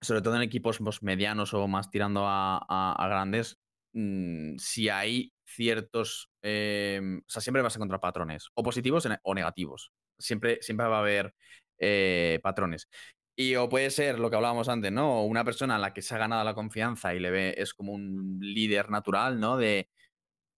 [0.00, 3.58] sobre todo en equipos pues, medianos o más tirando a, grandes,
[3.92, 9.34] mm, si hay ciertos, eh, o sea, siempre vas a encontrar patrones, o positivos o
[9.34, 9.92] negativos.
[10.18, 11.34] Siempre, siempre va a haber
[11.78, 12.88] eh, patrones.
[13.38, 15.22] Y o puede ser lo que hablábamos antes, ¿no?
[15.24, 17.92] Una persona a la que se ha ganado la confianza y le ve, es como
[17.92, 19.58] un líder natural, ¿no?
[19.58, 19.90] De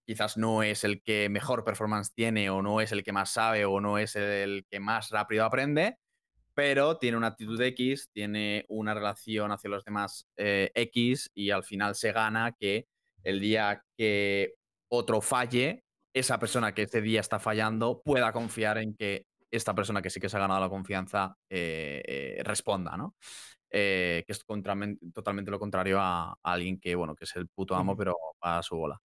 [0.09, 3.67] quizás no es el que mejor performance tiene, o no es el que más sabe,
[3.67, 5.99] o no es el que más rápido aprende,
[6.55, 11.63] pero tiene una actitud X, tiene una relación hacia los demás eh, X y al
[11.63, 12.87] final se gana que
[13.23, 14.55] el día que
[14.89, 15.85] otro falle,
[16.15, 20.21] esa persona que ese día está fallando pueda confiar en que esta persona que sí
[20.21, 23.15] que se ha ganado la confianza eh, eh, responda, ¿no?
[23.71, 24.43] Eh, que es
[25.13, 28.63] totalmente lo contrario a, a alguien que, bueno, que es el puto amo, pero a
[28.63, 28.99] su bola.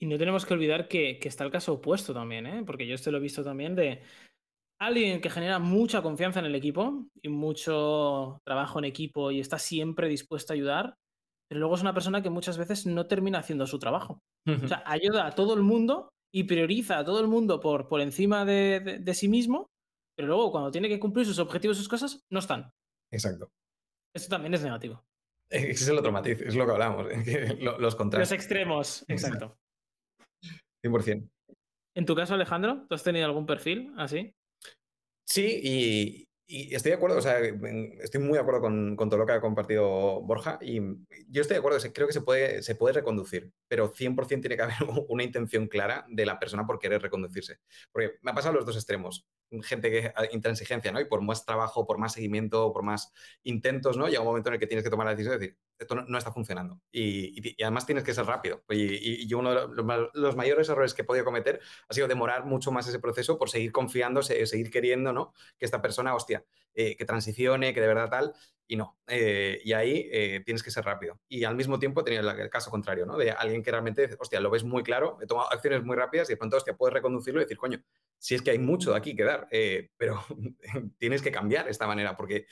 [0.00, 2.62] Y no tenemos que olvidar que, que está el caso opuesto también, ¿eh?
[2.66, 4.02] Porque yo esto lo he visto también de
[4.80, 9.58] alguien que genera mucha confianza en el equipo y mucho trabajo en equipo y está
[9.58, 10.94] siempre dispuesto a ayudar,
[11.48, 14.20] pero luego es una persona que muchas veces no termina haciendo su trabajo.
[14.46, 18.00] O sea, ayuda a todo el mundo y prioriza a todo el mundo por, por
[18.00, 19.66] encima de, de- de sí mismo,
[20.16, 22.70] pero luego cuando tiene que cumplir sus objetivos, sus cosas, no están.
[23.10, 23.48] Exacto.
[24.14, 25.02] Esto también es negativo.
[25.50, 27.06] Ese es el otro matiz, es lo que hablamos,
[27.60, 29.56] los Los contrastes, extremos, exacto.
[30.90, 31.28] 100%.
[31.94, 34.34] En tu caso, Alejandro, ¿tú has tenido algún perfil así?
[35.24, 39.18] Sí, y, y estoy de acuerdo, o sea, estoy muy de acuerdo con, con todo
[39.18, 40.78] lo que ha compartido Borja y
[41.28, 44.62] yo estoy de acuerdo, creo que se puede, se puede reconducir, pero 100% tiene que
[44.62, 44.76] haber
[45.08, 47.58] una intención clara de la persona por querer reconducirse.
[47.90, 49.26] Porque me ha pasado los dos extremos.
[49.62, 51.00] Gente que intransigencia, ¿no?
[51.00, 53.12] Y por más trabajo, por más seguimiento, por más
[53.44, 54.08] intentos, ¿no?
[54.08, 56.18] Llega un momento en el que tienes que tomar la decisión de decir, esto no,
[56.18, 56.80] está funcionando.
[56.90, 58.64] Y, además tienes que ser rápido.
[58.70, 62.44] Y, uno de los, ma- los mayores errores que he podido cometer ha sido demorar
[62.44, 65.32] mucho más ese proceso por seguir confiando, se- seguir queriendo, ¿no?
[65.58, 66.44] Que esta persona, hostia,
[66.76, 68.34] eh, que transicione, que de verdad tal,
[68.68, 68.98] y no.
[69.06, 71.18] Eh, y ahí eh, tienes que ser rápido.
[71.28, 73.16] Y al mismo tiempo tenido el, el caso contrario, ¿no?
[73.16, 76.34] De alguien que realmente, hostia, lo ves muy claro, he tomado acciones muy rápidas y
[76.34, 77.82] de pronto, hostia, puedes reconducirlo y decir, coño,
[78.18, 79.48] si es que hay mucho de aquí que dar,
[79.96, 80.22] pero
[80.98, 82.46] tienes que cambiar esta manera, porque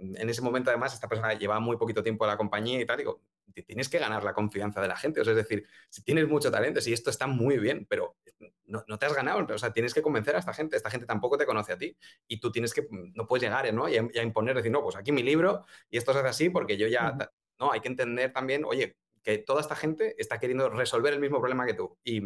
[0.00, 2.98] en ese momento además esta persona lleva muy poquito tiempo en la compañía y tal,
[2.98, 3.20] digo,
[3.52, 6.28] te tienes que ganar la confianza de la gente, o sea, es decir, si tienes
[6.28, 8.16] mucho talento, si esto está muy bien, pero
[8.64, 11.06] no, no te has ganado, o sea, tienes que convencer a esta gente, esta gente
[11.06, 13.88] tampoco te conoce a ti y tú tienes que, no puedes llegar, ¿no?
[13.88, 16.28] Y a, y a imponer, decir, no, pues aquí mi libro y esto se hace
[16.28, 17.16] así porque yo ya,
[17.58, 21.40] no, hay que entender también, oye, que toda esta gente está queriendo resolver el mismo
[21.40, 21.98] problema que tú.
[22.04, 22.22] Y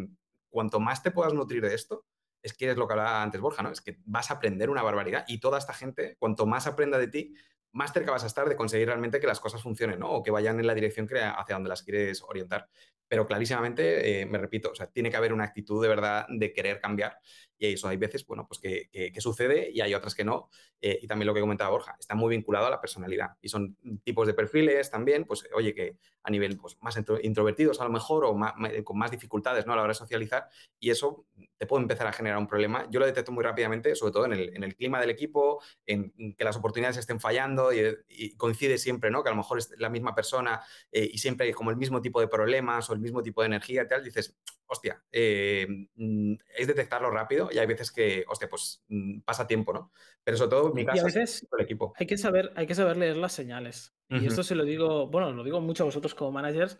[0.51, 2.05] cuanto más te puedas nutrir de esto,
[2.43, 3.71] es que es lo que hablaba antes Borja, ¿no?
[3.71, 7.07] Es que vas a aprender una barbaridad y toda esta gente, cuanto más aprenda de
[7.07, 7.33] ti,
[7.71, 10.11] más cerca vas a estar de conseguir realmente que las cosas funcionen, ¿no?
[10.11, 12.67] O que vayan en la dirección que, hacia donde las quieres orientar.
[13.11, 16.53] Pero clarísimamente, eh, me repito, o sea, tiene que haber una actitud de verdad de
[16.53, 17.17] querer cambiar
[17.57, 20.49] y eso hay veces, bueno, pues que, que- que sucede y hay otras que no.
[20.79, 23.75] Eh, y también lo que comentaba Borja, está muy vinculado a la personalidad y son
[24.05, 27.89] tipos de perfiles también, pues oye, que a nivel pues, más intro- introvertidos a lo
[27.91, 28.55] mejor o ma-
[28.85, 29.73] con más dificultades ¿no?
[29.73, 30.47] a la hora de socializar
[30.79, 31.25] y eso
[31.57, 32.87] te puede empezar a generar un problema.
[32.89, 36.13] Yo lo detecto muy rápidamente, sobre todo en el, en el clima del equipo, en
[36.37, 39.21] que las oportunidades estén fallando y, y coincide siempre, ¿no?
[39.21, 42.01] Que a lo mejor es la misma persona eh, y siempre hay como el mismo
[42.01, 44.37] tipo de problemas o el mismo tipo de energía y tal, dices,
[44.67, 49.73] hostia, eh, mm, es detectarlo rápido y hay veces que, hostia, pues mm, pasa tiempo,
[49.73, 49.91] ¿no?
[50.23, 51.93] Pero sobre todo en mi Y a caso, veces el equipo.
[51.93, 53.93] hay que saber, hay que saber leer las señales.
[54.13, 56.77] Y esto se lo digo, bueno, lo digo mucho a vosotros como managers,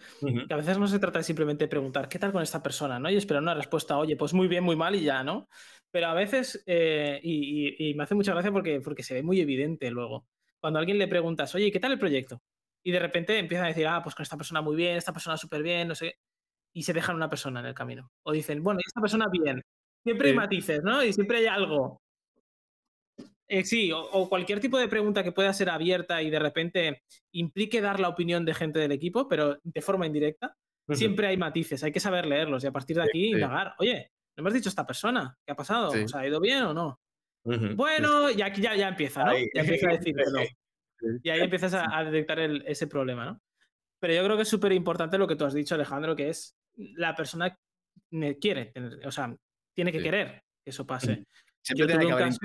[0.48, 3.10] que a veces no se trata de simplemente preguntar qué tal con esta persona, ¿no?
[3.10, 5.48] Y esperar una respuesta, oye, pues muy bien, muy mal y ya, ¿no?
[5.92, 9.24] Pero a veces, eh, y, y- y me hace mucha gracia porque, porque se ve
[9.24, 10.28] muy evidente luego.
[10.60, 12.42] Cuando a alguien le preguntas, oye, ¿qué tal el proyecto?
[12.84, 15.38] Y de repente empiezan a decir, ah, pues con esta persona muy bien, esta persona
[15.38, 16.16] súper bien, no sé qué,
[16.74, 18.10] y se dejan una persona en el camino.
[18.24, 19.62] O dicen, bueno, y esta persona bien.
[20.04, 21.04] Siempre hay matices, ¿no?
[21.04, 22.02] Y siempre hay algo.
[23.48, 27.04] Eh, sí, o, o cualquier tipo de pregunta que pueda ser abierta y de repente
[27.34, 30.56] implique dar la opinión de gente del equipo, pero de forma indirecta,
[30.96, 33.32] siempre hay matices, hay que saber leerlos y a partir de aquí sí.
[33.32, 33.76] indagar.
[33.80, 35.38] Oye, ¿no me has dicho esta persona?
[35.46, 35.92] ¿Qué ha pasado?
[35.92, 37.00] ¿Os ha ido bien o no?
[37.44, 39.32] Bueno, y aquí ya, ya empieza, ¿no?
[39.32, 39.50] Ahí.
[39.54, 40.00] Ya empieza a.
[40.02, 40.48] Sí.
[41.24, 43.42] Y ahí empiezas a, a detectar el- ese problema, ¿no?
[44.00, 46.56] Pero yo creo que es súper importante lo que tú has dicho, Alejandro, que es
[46.76, 47.58] la persona
[48.40, 49.36] quiere, tener- o sea,
[49.76, 50.04] tiene que Sí.
[50.04, 51.26] querer que eso pase.
[51.62, 52.40] Siempre Yo tiene que haber caso.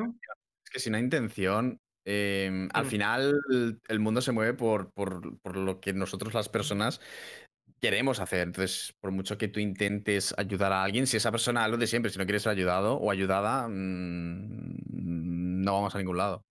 [0.64, 2.88] Es que si no hay intención, em, al Mm.
[2.88, 3.40] final
[3.88, 7.00] el mundo se mueve por, por- por lo que nosotros las personas
[7.80, 8.40] queremos hacer.
[8.40, 12.10] Entonces, por mucho que tú intentes ayudar a alguien, si esa persona, lo de siempre,
[12.10, 16.44] si no quieres ser ayudado o ayudada, mm, no vamos a ningún lado.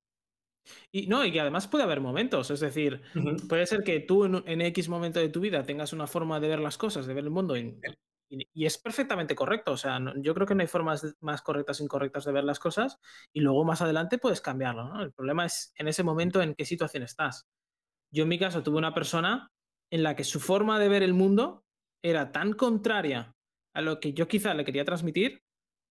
[0.91, 3.01] Y no, y que además puede haber momentos, es decir,
[3.47, 6.47] puede ser que tú en, en X momento de tu vida tengas una forma de
[6.47, 7.79] ver las cosas, de ver el mundo, y,
[8.29, 9.73] y- y es perfectamente correcto.
[9.73, 12.43] O sea, no- yo creo que no hay formas más correctas o incorrectas de ver
[12.43, 12.97] las cosas,
[13.33, 15.01] y luego más adelante puedes cambiarlo, ¿no?
[15.03, 17.45] El problema es en ese momento en qué situación estás.
[18.11, 19.49] Yo en mi caso tuve una persona
[19.91, 21.63] en la que su forma de ver el mundo
[22.03, 23.33] era tan contraria
[23.75, 25.41] a lo que yo quizá le quería transmitir,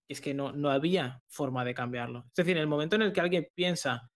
[0.08, 2.24] que es que no, no había forma de cambiarlo.
[2.28, 4.10] Es decir, en el momento en el que alguien piensa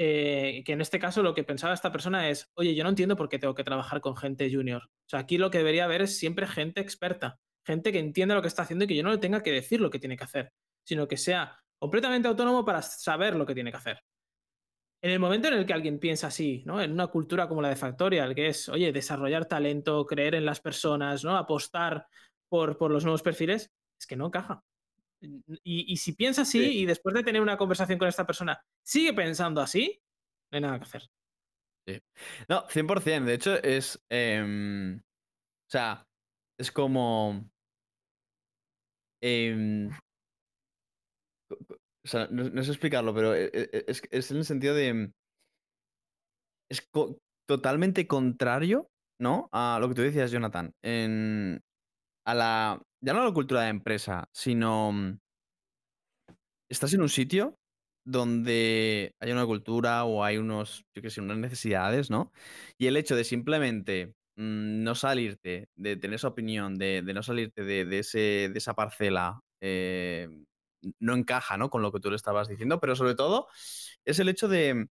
[0.00, 3.16] eh, que en este caso lo que pensaba esta persona es, oye, yo no entiendo
[3.16, 4.84] por qué tengo que trabajar con gente junior.
[4.84, 8.40] O sea, aquí lo que debería haber es siempre gente experta, gente que entienda lo
[8.40, 10.22] que está haciendo y que yo no le tenga que decir lo que tiene que
[10.22, 10.52] hacer,
[10.84, 14.00] sino que sea completamente autónomo para saber lo que tiene que hacer.
[15.02, 16.80] En el momento en el que alguien piensa así, ¿no?
[16.80, 20.60] En una cultura como la de Factorial, que es, oye, desarrollar talento, creer en las
[20.60, 21.36] personas, ¿no?
[21.36, 22.06] Apostar
[22.48, 24.64] por, por los nuevos perfiles, es que no encaja.
[25.20, 26.78] Y, y si piensa así Sí.
[26.80, 30.00] y después de tener una conversación con esta persona sigue pensando así,
[30.52, 31.02] no hay nada que hacer.
[32.48, 33.24] No, 100%.
[33.24, 33.98] De hecho, es.
[34.10, 36.04] em, o sea,
[36.58, 37.48] es como.
[39.22, 39.90] em,
[41.50, 44.88] o sea, no, no sé explicarlo, pero e- e- es, es en el sentido de.
[44.88, 45.12] em,
[46.70, 49.48] Es co- totalmente contrario, ¿no?
[49.52, 50.72] A lo que tú decías, Jonathan.
[50.82, 51.60] En,
[52.26, 52.82] a la.
[53.00, 54.92] Ya no la cultura de empresa, sino.
[54.92, 55.18] mm,
[56.68, 57.58] Estás en un sitio
[58.04, 62.32] donde hay una cultura o hay unos, yo qué sé, unas necesidades, ¿no?
[62.78, 67.64] Y el hecho de simplemente mm, no salirte, de tener esa opinión, de, no salirte
[67.64, 70.28] de, ese, esa parcela, eh,
[71.00, 71.70] no encaja, ¿no?
[71.70, 73.48] Con lo que tú le estabas diciendo, pero sobre todo
[74.04, 74.88] es el hecho de,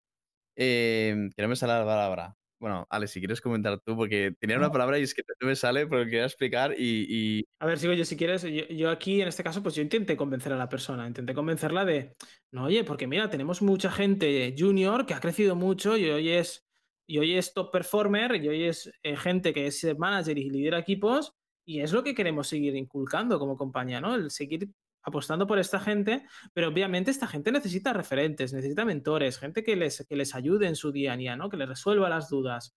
[0.57, 2.35] eh, que no me sale la palabra.
[2.59, 5.55] Bueno, Ale, si quieres comentar tú, porque tenía una palabra y es que no me
[5.55, 7.05] sale, pero quería explicar y,
[7.39, 8.43] y- A ver, sigo yo si quieres.
[8.43, 11.85] Yo, yo aquí, en este caso, pues yo intenté convencer a la persona, intenté convencerla
[11.85, 12.15] de,
[12.51, 16.65] no, oye, porque mira, tenemos mucha gente junior que ha crecido mucho y hoy es,
[17.07, 20.79] y hoy es top performer y hoy es eh, gente que es manager y lidera
[20.79, 21.33] equipos
[21.65, 24.15] y es lo que queremos seguir inculcando como compañía, ¿no?
[24.15, 24.69] El seguir
[25.03, 30.05] apostando por esta gente, pero obviamente esta gente necesita referentes, necesita mentores, gente que les,
[30.07, 31.49] que les ayude en su día a día, ¿no?
[31.49, 32.73] Que les resuelva las dudas.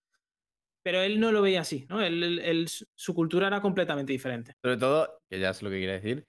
[0.83, 2.01] Pero él no lo veía así, ¿no?
[2.01, 4.53] Él- él- él- su cultura era completamente diferente.
[4.63, 6.25] sobre todo, que ya es lo que quería decir,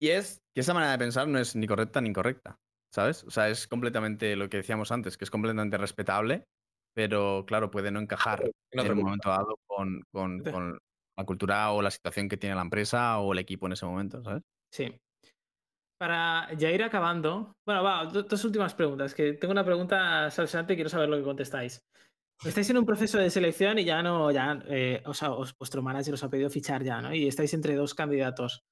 [0.00, 2.56] y es que esa manera de pensar no es ni correcta ni incorrecta,
[2.94, 3.24] ¿sabes?
[3.24, 6.44] O sea, es completamente lo que decíamos antes, que es completamente respetable,
[6.94, 10.78] pero claro, puede no encajar En en otro un momento dado con, con- con
[11.18, 14.22] la cultura o la situación que tiene la empresa o el equipo en ese momento,
[14.24, 14.42] ¿sabes?
[14.72, 14.96] Sí.
[16.00, 20.72] Para ya ir acabando, bueno, va, do- dos últimas preguntas, que tengo una pregunta salsante
[20.72, 21.82] y quiero saber lo que contestáis.
[22.42, 25.82] Estáis en un proceso de selección y ya no, ya, eh, o sea, os- vuestro
[25.82, 27.14] manager os ha pedido fichar ya, ¿no?
[27.14, 28.64] Y estáis entre dos candidatos.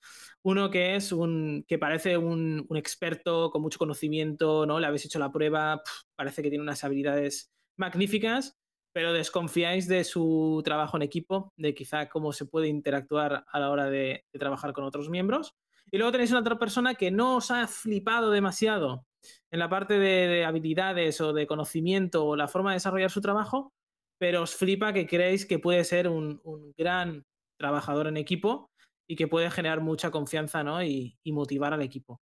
[0.43, 4.81] Uno que es un, que parece un, experto con mucho conocimiento, ¿no?
[4.81, 5.83] Le habéis hecho la prueba,
[6.17, 8.57] parece que tiene unas habilidades magníficas,
[8.95, 13.71] pero desconfiáis de su trabajo en equipo, de quizá cómo se puede interactuar a la
[13.71, 15.55] hora de trabajar con otros miembros.
[15.91, 19.05] Y luego tenéis una otra persona que no os ha flipado demasiado
[19.51, 23.21] en la parte de, de habilidades o de conocimiento o la forma de desarrollar su
[23.21, 23.73] trabajo,
[24.19, 27.25] pero os flipa que creéis que puede ser un, un gran
[27.59, 28.71] trabajador en equipo
[29.09, 30.83] y que puede generar mucha confianza ¿no?
[30.83, 32.21] y, y motivar al equipo.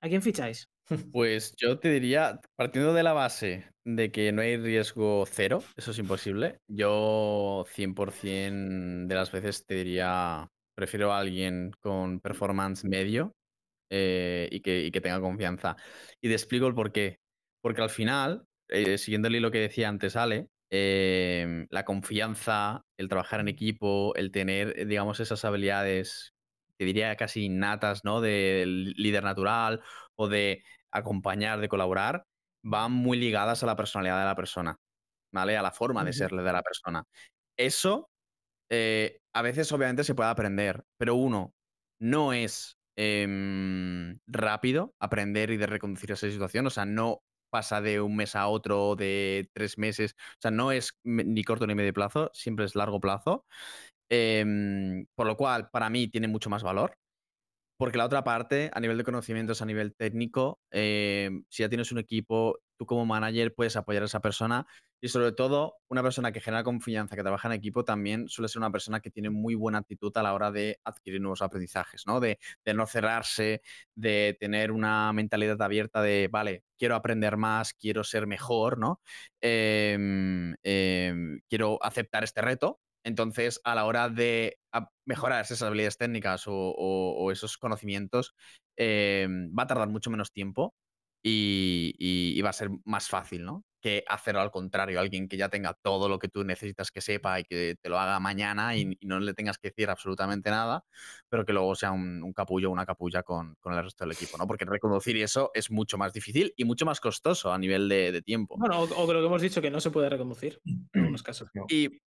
[0.00, 0.64] ¿A quién ficháis?
[1.12, 5.90] Pues yo te diría, partiendo de la base de que no hay riesgo cero, eso
[5.90, 10.48] es imposible, yo 100% de las veces te diría
[10.78, 13.34] Prefiero a alguien con performance medio
[13.90, 15.74] eh, y, que, y, que, tenga confianza.
[16.20, 17.18] Y te explico el por qué.
[17.60, 23.08] Porque al final, eh, siguiendo el hilo que decía antes Ale, eh, la confianza, el
[23.08, 26.34] trabajar en equipo, el tener, digamos, esas habilidades,
[26.78, 28.20] que diría casi innatas, ¿no?
[28.20, 29.82] De líder natural
[30.14, 30.62] o de
[30.92, 32.22] acompañar, de colaborar,
[32.62, 34.76] van muy ligadas a la personalidad de la persona,
[35.32, 35.56] ¿vale?
[35.56, 37.02] A la forma de serle de la persona.
[37.56, 38.08] Eso
[38.70, 41.54] eh, a veces obviamente se puede aprender, pero uno,
[42.00, 48.00] no es em, rápido aprender y de reconducir esa situación, o sea, no pasa de
[48.00, 51.92] un mes a otro, de tres meses, o sea, no es ni corto ni medio
[51.94, 53.46] plazo, siempre es largo plazo,
[54.10, 56.94] em, por lo cual para mí tiene mucho más valor.
[57.78, 61.92] Porque la otra parte, a nivel de conocimientos, a nivel técnico, em, si ya tienes
[61.92, 64.66] un equipo, tú como manager puedes apoyar a esa persona
[65.00, 68.60] y sobre todo una persona que genera confianza, que trabaja en equipo, también suele ser
[68.60, 72.20] una persona que tiene muy buena actitud a la hora de adquirir nuevos aprendizajes, ¿no?
[72.20, 72.38] De,
[72.74, 73.62] no cerrarse,
[73.94, 79.00] de tener una mentalidad abierta de, vale, quiero aprender más, quiero ser mejor, ¿no?
[79.40, 84.58] Em, em, quiero aceptar este reto entonces, a la hora de
[85.06, 88.34] mejorar esas habilidades técnicas o, esos conocimientos,
[88.76, 90.74] em, va a tardar mucho menos tiempo
[91.28, 93.64] y, va a ser más fácil, ¿no?
[93.80, 97.38] Que hacerlo al contrario, alguien que ya tenga todo lo que tú necesitas que sepa
[97.38, 100.84] y que te lo haga mañana y, no le tengas que decir absolutamente nada,
[101.28, 104.46] pero que luego sea un, capullo o una capulla con, el resto del equipo, ¿no?
[104.46, 108.56] Porque reconducir eso es mucho más difícil y mucho más costoso a nivel de, tiempo.
[108.58, 111.50] Bueno, o, o, lo que hemos dicho, que no se puede reconducir en algunos casos.
[111.70, 112.00] Y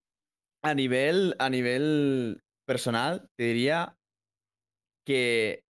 [0.62, 3.96] a nivel, a nivel personal, te diría
[5.04, 5.64] que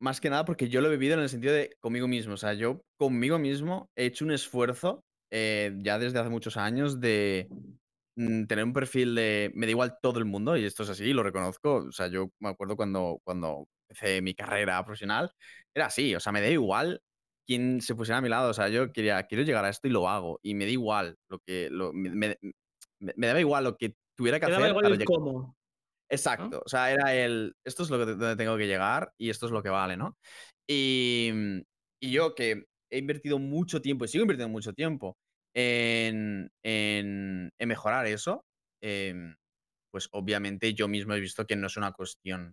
[0.00, 2.34] más que nada porque yo lo he vivido en el sentido de conmigo mismo.
[2.34, 7.00] O sea, yo conmigo mismo he hecho un esfuerzo eh, ya desde hace muchos años
[7.00, 7.48] de
[8.16, 11.12] mm, tener un perfil de me da igual todo el mundo y esto es así,
[11.12, 11.86] lo reconozco.
[11.88, 15.30] O sea, yo me acuerdo cuando, cuando empecé mi carrera profesional,
[15.74, 17.00] era así, o sea, me da igual
[17.46, 18.50] quién se pusiera a mi lado.
[18.50, 20.38] O sea, yo quería, quiero llegar a esto y lo hago.
[20.42, 21.68] Y me da igual lo que.
[21.70, 22.38] Lo, me, me,
[22.98, 24.68] me, daba igual lo que tuviera que hacer.
[24.68, 25.55] Igual cómo.
[26.08, 26.62] Exacto.
[26.64, 27.54] O sea, era el.
[27.64, 30.16] Esto es lo que donde tengo que llegar y esto es lo que vale, ¿no?
[30.68, 31.30] Y,
[32.00, 35.16] y yo que he invertido mucho tiempo y sigo invirtiendo mucho tiempo
[35.54, 38.44] en, en, en mejorar eso,
[38.80, 39.34] em,
[39.90, 42.52] pues obviamente yo mismo he visto que no es una cuestión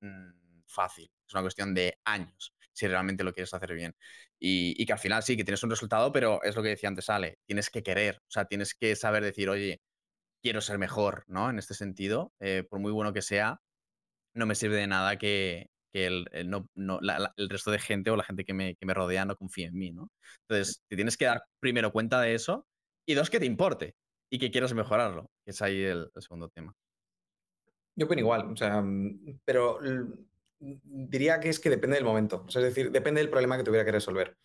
[0.00, 3.94] mm, fácil, es una cuestión de años si realmente lo quieres hacer bien.
[4.38, 6.88] Y, y, que al final sí, que tienes un resultado, pero es lo que decía
[6.88, 9.80] antes, Ale, tienes que querer, o sea, tienes que saber decir, oye,
[10.42, 11.48] quiero ser mejor, ¿no?
[11.48, 13.60] En este sentido, eh, por muy bueno que sea,
[14.34, 16.68] no me sirve de nada que, el, no,
[17.36, 19.74] el, resto de gente o la gente que me, que me, rodea no confíe en
[19.74, 20.10] mí, ¿no?
[20.48, 22.66] Entonces, te tienes que dar primero cuenta de eso
[23.06, 23.94] y dos, que te importe
[24.30, 26.74] y que quieras mejorarlo, que es ahí el, segundo tema.
[27.94, 29.78] Yo opino igual, o sea, mm, pero
[30.58, 33.92] diría que es que depende del momento, es decir, depende del problema que tuviera que
[33.92, 34.36] resolver.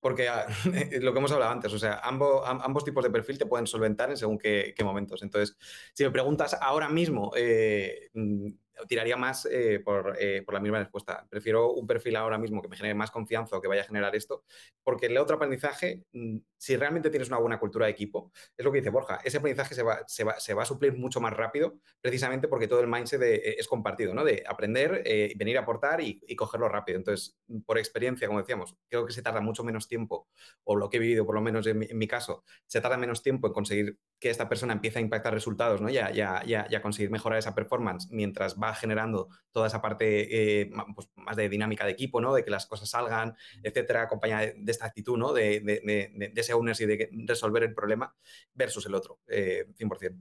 [0.00, 0.46] Porque ah,
[1.00, 4.10] lo que hemos hablado antes, o sea, ambos, ambos tipos de perfil te pueden solventar
[4.10, 5.22] en según qué, momentos.
[5.22, 5.56] Entonces,
[5.92, 8.48] si me preguntas ahora mismo, eh, mm,
[8.86, 9.82] tiraría más eh,
[10.18, 11.26] eh, por, la misma respuesta.
[11.28, 14.14] Prefiero un perfil ahora mismo que me genere más confianza o que vaya a generar
[14.14, 14.44] esto,
[14.82, 18.72] porque el otro aprendizaje, mm, si realmente tienes una buena cultura de equipo, es lo
[18.72, 20.24] que dice Borja, ese aprendizaje se va, se
[20.54, 24.24] va, a suplir mucho más rápido, precisamente porque todo el mindset es compartido, ¿no?
[24.24, 25.02] De aprender,
[25.36, 26.98] venir a aportar y, cogerlo rápido.
[26.98, 30.28] Entonces, por experiencia, como decíamos, creo que se tarda mucho menos tiempo,
[30.64, 33.48] o lo que he vivido, por lo menos en mi, caso, se tarda menos tiempo
[33.48, 35.88] en conseguir que esta persona empiece a impactar resultados, ¿no?
[35.88, 40.70] Ya, ya, ya, ya conseguir mejorar esa performance mientras va generando toda esa parte eh,
[40.94, 42.34] pues, más de dinámica de equipo, ¿no?
[42.34, 45.32] De que las cosas salgan, etcétera, acompañada de, esta actitud, ¿no?
[45.32, 48.14] De, de, ese ownership y de resolver el problema
[48.54, 50.04] versus el otro, 100%.
[50.04, 50.14] Eh,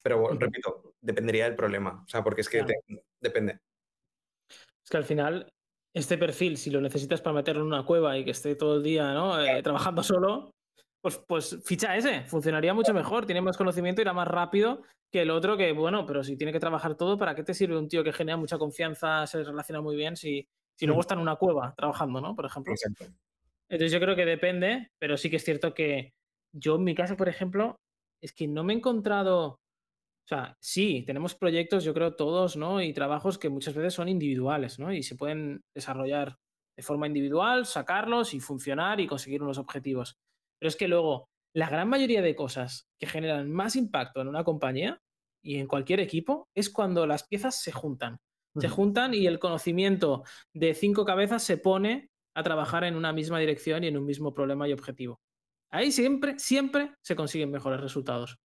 [0.00, 2.64] Pero repito, dependería del problema, o sea, porque es que
[3.20, 3.58] depende.
[4.48, 5.52] Es que al final,
[5.94, 8.82] este perfil, si lo necesitas para meterlo en una cueva y que esté todo el
[8.82, 9.40] día ¿no?
[9.40, 10.53] Eh, trabajando solo,
[11.04, 15.30] pues, pues ficha ese, funcionaría mucho mejor, tiene más conocimiento, irá más rápido que el
[15.30, 18.02] otro que, bueno, pero si tiene que trabajar todo, ¿para qué te sirve un tío
[18.02, 21.02] que genera mucha confianza, se relaciona muy bien, si, si luego mm.
[21.02, 22.34] está en una cueva trabajando, ¿no?
[22.34, 22.72] Por ejemplo.
[23.68, 26.14] Entonces yo creo que depende, pero sí que es cierto que
[26.54, 27.76] yo en mi caso, por ejemplo,
[28.22, 32.80] es que no me he encontrado, o sea, sí, tenemos proyectos, yo creo todos, ¿no?
[32.80, 34.90] Y trabajos que muchas veces son individuales, ¿no?
[34.90, 36.38] Y se pueden desarrollar
[36.78, 40.16] de forma individual, sacarlos y funcionar y conseguir unos objetivos.
[40.64, 44.44] Pero es que luego, la gran mayoría de cosas que generan más impacto en una
[44.44, 44.98] compañía
[45.42, 48.16] y en cualquier equipo es cuando las piezas se juntan.
[48.58, 53.38] Se juntan y el conocimiento de cinco cabezas se pone a trabajar en una misma
[53.40, 55.20] dirección y en un mismo problema y objetivo.
[55.70, 58.38] Ahí siempre, siempre se consiguen mejores resultados.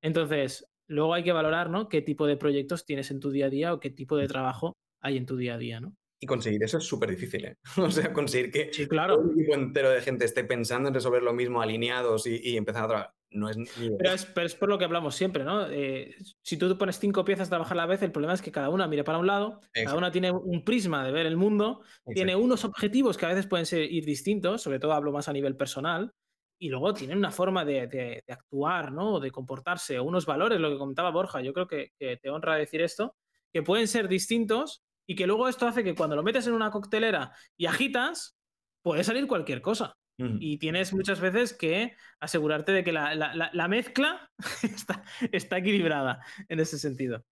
[0.00, 1.90] Entonces, luego hay que valorar, ¿no?
[1.90, 4.78] Qué tipo de proyectos tienes en tu día a día o qué tipo de trabajo
[5.02, 5.94] hay en tu día a día, ¿no?
[6.22, 7.56] Y conseguir eso es súper difícil, ¿eh?
[7.78, 9.18] O sea, conseguir que sí, claro.
[9.18, 12.84] un equipo entero de gente esté pensando en resolver lo mismo, alineados y, y empezar
[12.84, 13.14] a trabajar.
[13.32, 13.56] No es
[13.96, 15.68] pero, es, pero es por lo que hablamos siempre, ¿no?
[15.70, 18.42] Eh, si tú te pones cinco piezas a trabajar a la vez, el problema es
[18.42, 21.36] que cada una mire para un lado, cada una tiene un prisma de ver el
[21.36, 25.28] mundo, tiene unos objetivos que a veces pueden ser ir distintos, sobre todo hablo más
[25.28, 26.12] a nivel personal,
[26.58, 29.20] y luego tienen una forma de, de, actuar, ¿no?
[29.20, 32.82] De comportarse, unos valores, lo que comentaba Borja, yo creo que, que te honra decir
[32.82, 33.14] esto,
[33.52, 36.70] que pueden ser distintos y que luego esto hace que cuando lo metes en una
[36.70, 38.38] coctelera y agitas,
[38.80, 39.96] puede salir cualquier cosa.
[40.38, 44.30] Y tienes muchas veces que asegurarte de que la, la, la mezcla
[44.62, 45.02] está,
[45.32, 47.24] está, equilibrada en ese sentido.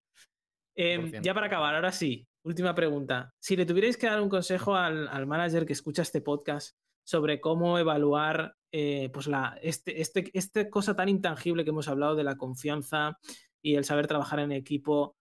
[0.75, 3.33] Eh, ya para acabar, ahora sí, última pregunta.
[3.39, 7.41] Si le tuvierais que dar un consejo al, al manager que escucha este podcast sobre
[7.41, 12.25] cómo evaluar eh, pues la, este, este, este cosa tan intangible que hemos hablado de
[12.25, 13.19] la confianza
[13.63, 15.15] y el saber trabajar en equipo,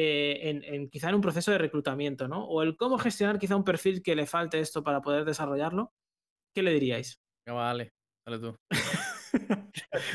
[0.00, 2.44] eh, en, quizá en un proceso de reclutamiento, ¿no?
[2.44, 5.92] O el cómo gestionar quizá un perfil que le falte esto para poder desarrollarlo,
[6.54, 7.20] ¿qué le diríais?
[7.44, 7.94] vale,
[8.24, 8.56] dale tú.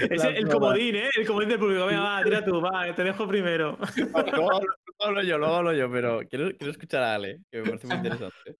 [0.09, 1.09] es el, comodín, ¿eh?
[1.17, 1.85] El comodín del público.
[1.85, 3.77] Venga, va, tira tú, va, te dejo primero.
[4.31, 4.61] luego,
[4.99, 7.97] hablo, yo, luego hablo yo, pero quiero, quiero escuchar a Ale, que me parece muy
[7.97, 8.55] interesante.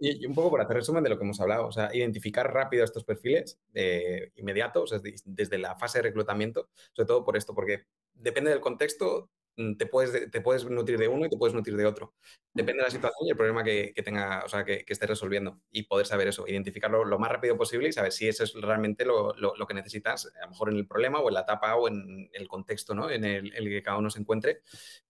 [0.00, 2.82] Y, un poco por hacer resumen de lo que hemos hablado, o sea, identificar rápido
[2.82, 4.92] estos perfiles de inmediatos,
[5.24, 9.30] desde la fase de reclutamiento, sobre todo por esto, porque depende del contexto,
[9.78, 12.14] te puedes, te puedes nutrir de uno y te puedes nutrir de otro.
[12.52, 15.60] Depende de la situación y el problema que, tenga, o sea, que, que esté resolviendo
[15.70, 19.04] y poder saber eso, identificarlo lo más rápido posible y saber si eso es realmente
[19.04, 19.34] lo,
[19.66, 22.48] que necesitas, a lo mejor en el problema o en la etapa o en el
[22.48, 23.10] contexto ¿no?
[23.10, 24.60] en, el, que cada uno se encuentre.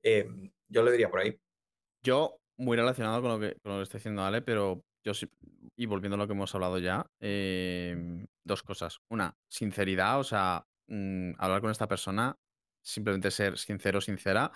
[0.02, 0.28] Eh,
[0.68, 1.38] yo lo diría por ahí.
[2.02, 5.28] Yo, muy relacionado con lo que, con lo que está diciendo Ale, pero yo sí,
[5.76, 9.00] y volviendo a lo que hemos hablado ya, em, dos cosas.
[9.08, 12.36] Una, sinceridad, o sea, mm, hablar con esta persona
[12.86, 14.52] simplemente ser sincero, sincera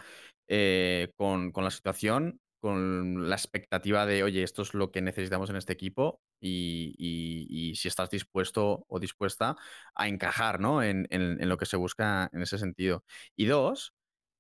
[0.47, 5.57] eh, con, la situación, con la expectativa de, oye, esto es lo que necesitamos en
[5.57, 9.57] este equipo y, si estás dispuesto o dispuesta
[9.95, 10.83] a encajar ¿no?
[10.83, 13.05] en, lo que se busca en ese sentido.
[13.37, 13.95] Y dos,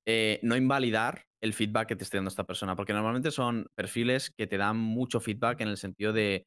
[0.06, 4.30] eh, no invalidar el feedback que te esté dando esta persona, porque normalmente son perfiles
[4.30, 6.46] que te dan mucho feedback en el sentido de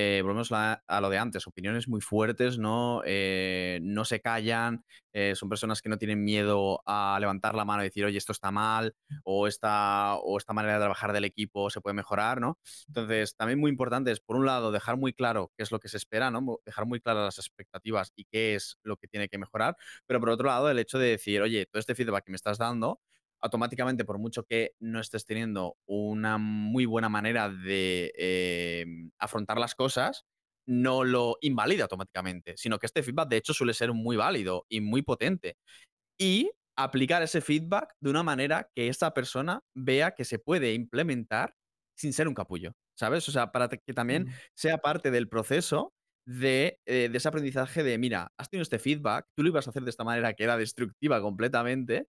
[0.00, 3.02] eh, volvemos a, lo de antes, opiniones muy fuertes, ¿no?
[3.04, 7.82] Eh, no se callan, eh, son personas que no tienen miedo a levantar la mano
[7.82, 8.94] y decir, oye, esto está mal,
[9.24, 12.60] o esta, o esta manera de trabajar del equipo se puede mejorar, ¿no?
[12.86, 15.88] Entonces, también muy importante es, por un lado, dejar muy claro qué es lo que
[15.88, 16.60] se espera, ¿no?
[16.64, 19.76] Dejar muy claras las expectativas y qué es lo que tiene que mejorar,
[20.06, 22.58] pero por otro lado, el hecho de decir, oye, todo este feedback que me estás
[22.58, 23.00] dando,
[23.40, 29.74] automáticamente, por mucho que no estés teniendo una muy buena manera de em, afrontar las
[29.74, 30.24] cosas,
[30.66, 34.80] no lo invalida automáticamente, sino que este feedback de hecho suele ser muy válido y
[34.80, 35.56] muy potente.
[36.18, 41.54] Y aplicar ese feedback de una manera que esta persona vea que se puede implementar
[41.96, 43.28] sin ser un capullo, ¿sabes?
[43.28, 45.92] O sea, para que también sea parte del proceso
[46.24, 49.70] de, eh, de, ese aprendizaje de, mira, has tenido este feedback, tú lo ibas a
[49.70, 52.06] hacer de esta manera que era destructiva completamente,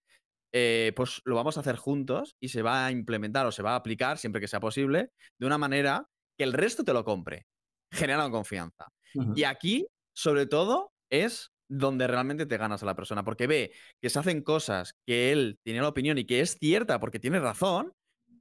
[0.58, 3.72] eh, pues lo vamos a hacer juntos y se va a implementar o se va
[3.72, 7.44] a aplicar, siempre que sea posible, de una manera que el resto te lo compre,
[7.92, 8.86] generando confianza.
[9.34, 14.08] Y aquí, sobre todo, es donde realmente te ganas a la persona, porque ve que
[14.08, 17.92] se hacen cosas que él tiene la opinión y que es cierta porque tiene razón,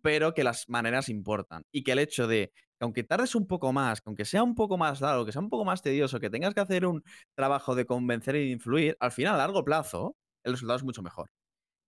[0.01, 1.63] pero que las maneras importan.
[1.69, 4.55] Y que el hecho de que aunque tardes un poco más, que aunque sea un
[4.55, 7.03] poco más largo, que sea un poco más tedioso, que tengas que hacer un
[7.35, 11.01] trabajo de convencer y de influir, al final, a largo plazo, el resultado es mucho
[11.03, 11.29] mejor.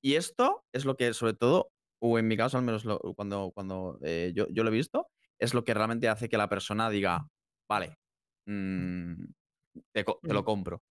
[0.02, 2.84] Y esto es lo que, sobre todo, o en mi caso, al menos
[3.16, 5.08] cuando, cuando eh, yo, lo he visto,
[5.40, 7.28] es lo que realmente hace que la persona diga,
[7.70, 7.98] vale,
[8.46, 9.26] mm,
[9.92, 10.82] te, lo compro.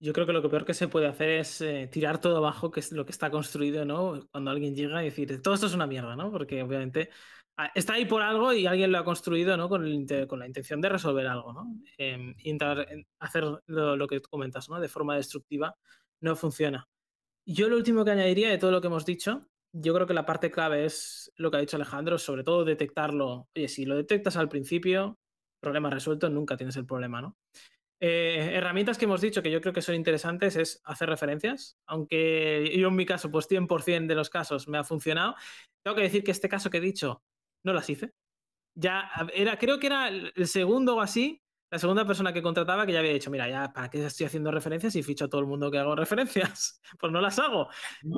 [0.00, 2.70] Yo creo que lo que peor que se puede hacer es eh, tirar todo abajo,
[2.70, 4.28] que es lo que está construido, ¿no?
[4.30, 6.30] Cuando alguien llega y decir, todo esto es una mierda, ¿no?
[6.30, 7.10] Porque obviamente
[7.56, 9.68] ah, está ahí por algo y alguien lo ha construido, ¿no?
[9.68, 11.80] Con, con la intención de resolver algo, ¿no?
[11.96, 12.86] Eh, intentar
[13.18, 14.78] hacer lo, lo, que comentas, ¿no?
[14.78, 15.74] De forma destructiva
[16.20, 16.86] no funciona.
[17.46, 20.24] Yo lo último que añadiría de todo lo que hemos dicho, yo creo que la
[20.24, 23.48] parte clave es lo que ha dicho Alejandro, sobre todo detectarlo.
[23.54, 25.18] Oye, si lo detectas al principio,
[25.60, 27.36] problema resuelto, nunca tienes el problema, ¿no?
[28.00, 32.72] Eh, herramientas que hemos dicho que yo creo que son interesantes es hacer referencias, aunque
[32.76, 35.34] yo en mi caso, pues 100% de los casos me ha funcionado.
[35.82, 37.22] Tengo que decir que este caso que he dicho
[37.62, 38.12] no las hice.
[38.74, 41.43] Ya era, creo que era el segundo o así
[41.74, 44.50] la segunda persona que contrataba que ya había dicho, mira, ya, ¿para qué estoy haciendo
[44.50, 46.80] referencias y ficho a todo el mundo que hago referencias?
[47.00, 47.68] pues no las hago.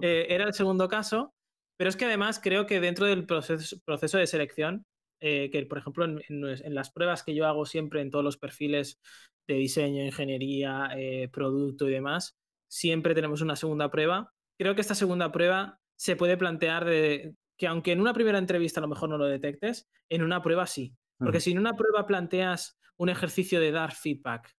[0.03, 1.35] Eh, era el segundo caso,
[1.77, 4.85] pero es que además creo que dentro del proceso, proceso de selección,
[5.21, 9.01] eh, que por ejemplo en, las pruebas que yo hago siempre en todos los perfiles
[9.49, 12.37] de diseño, ingeniería, eh, producto y demás,
[12.69, 17.67] siempre tenemos una segunda prueba creo que esta segunda prueba se puede plantear de que
[17.67, 20.95] aunque en una primera entrevista a lo mejor no lo detectes, en una prueba sí.
[21.19, 24.55] Porque si en una prueba planteas un ejercicio de dar feedback,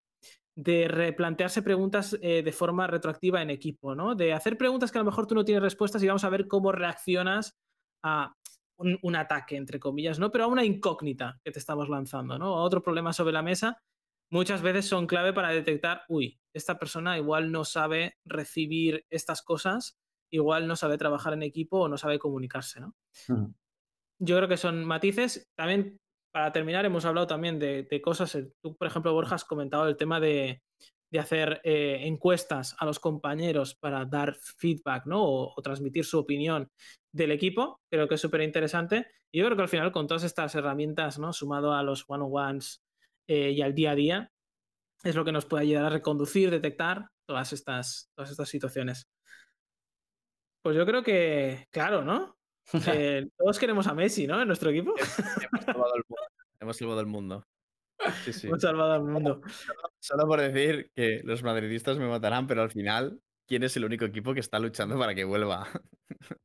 [0.55, 4.15] de replantearse preguntas eh, de forma retroactiva en equipo, ¿no?
[4.15, 6.47] De hacer preguntas que a lo mejor tú no tienes respuestas y vamos a ver
[6.47, 7.55] cómo reaccionas
[8.03, 8.33] a
[8.79, 10.31] un, un, ataque, entre comillas, ¿no?
[10.31, 12.55] Pero a una incógnita que te estamos lanzando, ¿no?
[12.57, 13.77] A otro problema sobre la mesa,
[14.31, 19.97] muchas veces son clave para detectar, uy, esta persona igual no sabe recibir estas cosas,
[20.31, 22.95] igual no sabe trabajar en equipo o no sabe comunicarse, ¿no?
[24.19, 25.47] Yo creo que son matices.
[25.55, 25.99] También
[26.37, 28.37] para terminar, hemos hablado también de, cosas.
[28.61, 30.61] Tú, por ejemplo, Borja, has comentado el tema de,
[31.11, 35.23] de hacer eh, encuestas a los compañeros para dar feedback ¿no?
[35.23, 36.69] O, o, transmitir su opinión
[37.11, 37.81] del equipo.
[37.89, 39.07] Creo que es súper interesante.
[39.31, 41.33] Y yo creo que al final, con todas estas herramientas, ¿no?
[41.33, 42.83] sumado a los one-on-ones
[43.27, 44.31] eh, y al día a día,
[45.03, 49.07] es lo que nos puede ayudar a reconducir, detectar todas estas, todas estas situaciones.
[50.61, 52.36] Pues yo creo que, claro, ¿no?
[52.73, 54.41] Eh, todos queremos a Messi, ¿no?
[54.41, 54.93] En nuestro equipo.
[54.97, 56.27] Hemos salvado el mundo.
[56.59, 57.47] Hemos salvado el mundo.
[58.23, 58.47] Sí, sí.
[58.47, 59.41] Hemos salvado al mundo.
[59.99, 64.05] Solo por decir que los madridistas me matarán, pero al final, ¿quién es el único
[64.05, 65.67] equipo que está luchando para que vuelva?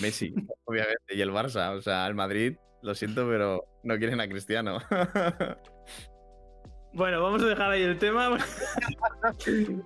[0.00, 1.76] Messi, obviamente, y el Barça.
[1.76, 4.78] O sea, el Madrid, lo siento, pero no quieren a Cristiano.
[6.96, 8.38] Bueno, vamos a dejar ahí el tema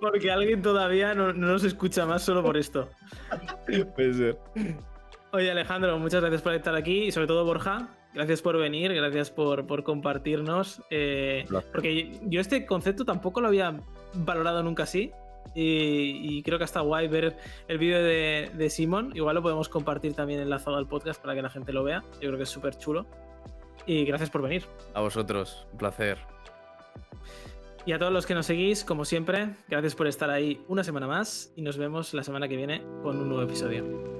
[0.00, 2.88] porque alguien todavía no, no nos escucha más solo por esto.
[3.96, 4.38] Puede ser.
[5.32, 9.30] Oye, Alejandro, muchas gracias por estar aquí y sobre todo Borja, gracias por venir, gracias
[9.30, 10.82] por, por compartirnos.
[10.90, 13.80] Eh, porque yo este concepto tampoco lo había
[14.14, 15.12] valorado nunca así
[15.54, 17.36] y, y creo que está guay ver
[17.68, 19.12] el vídeo de, de Simon.
[19.14, 22.02] Igual lo podemos compartir también enlazado al podcast para que la gente lo vea.
[22.14, 23.06] Yo creo que es súper chulo.
[23.86, 24.64] Y gracias por venir.
[24.94, 26.18] A vosotros, un placer.
[27.86, 31.06] Y a todos los que nos seguís, como siempre, gracias por estar ahí una semana
[31.06, 34.19] más y nos vemos la semana que viene con un nuevo episodio.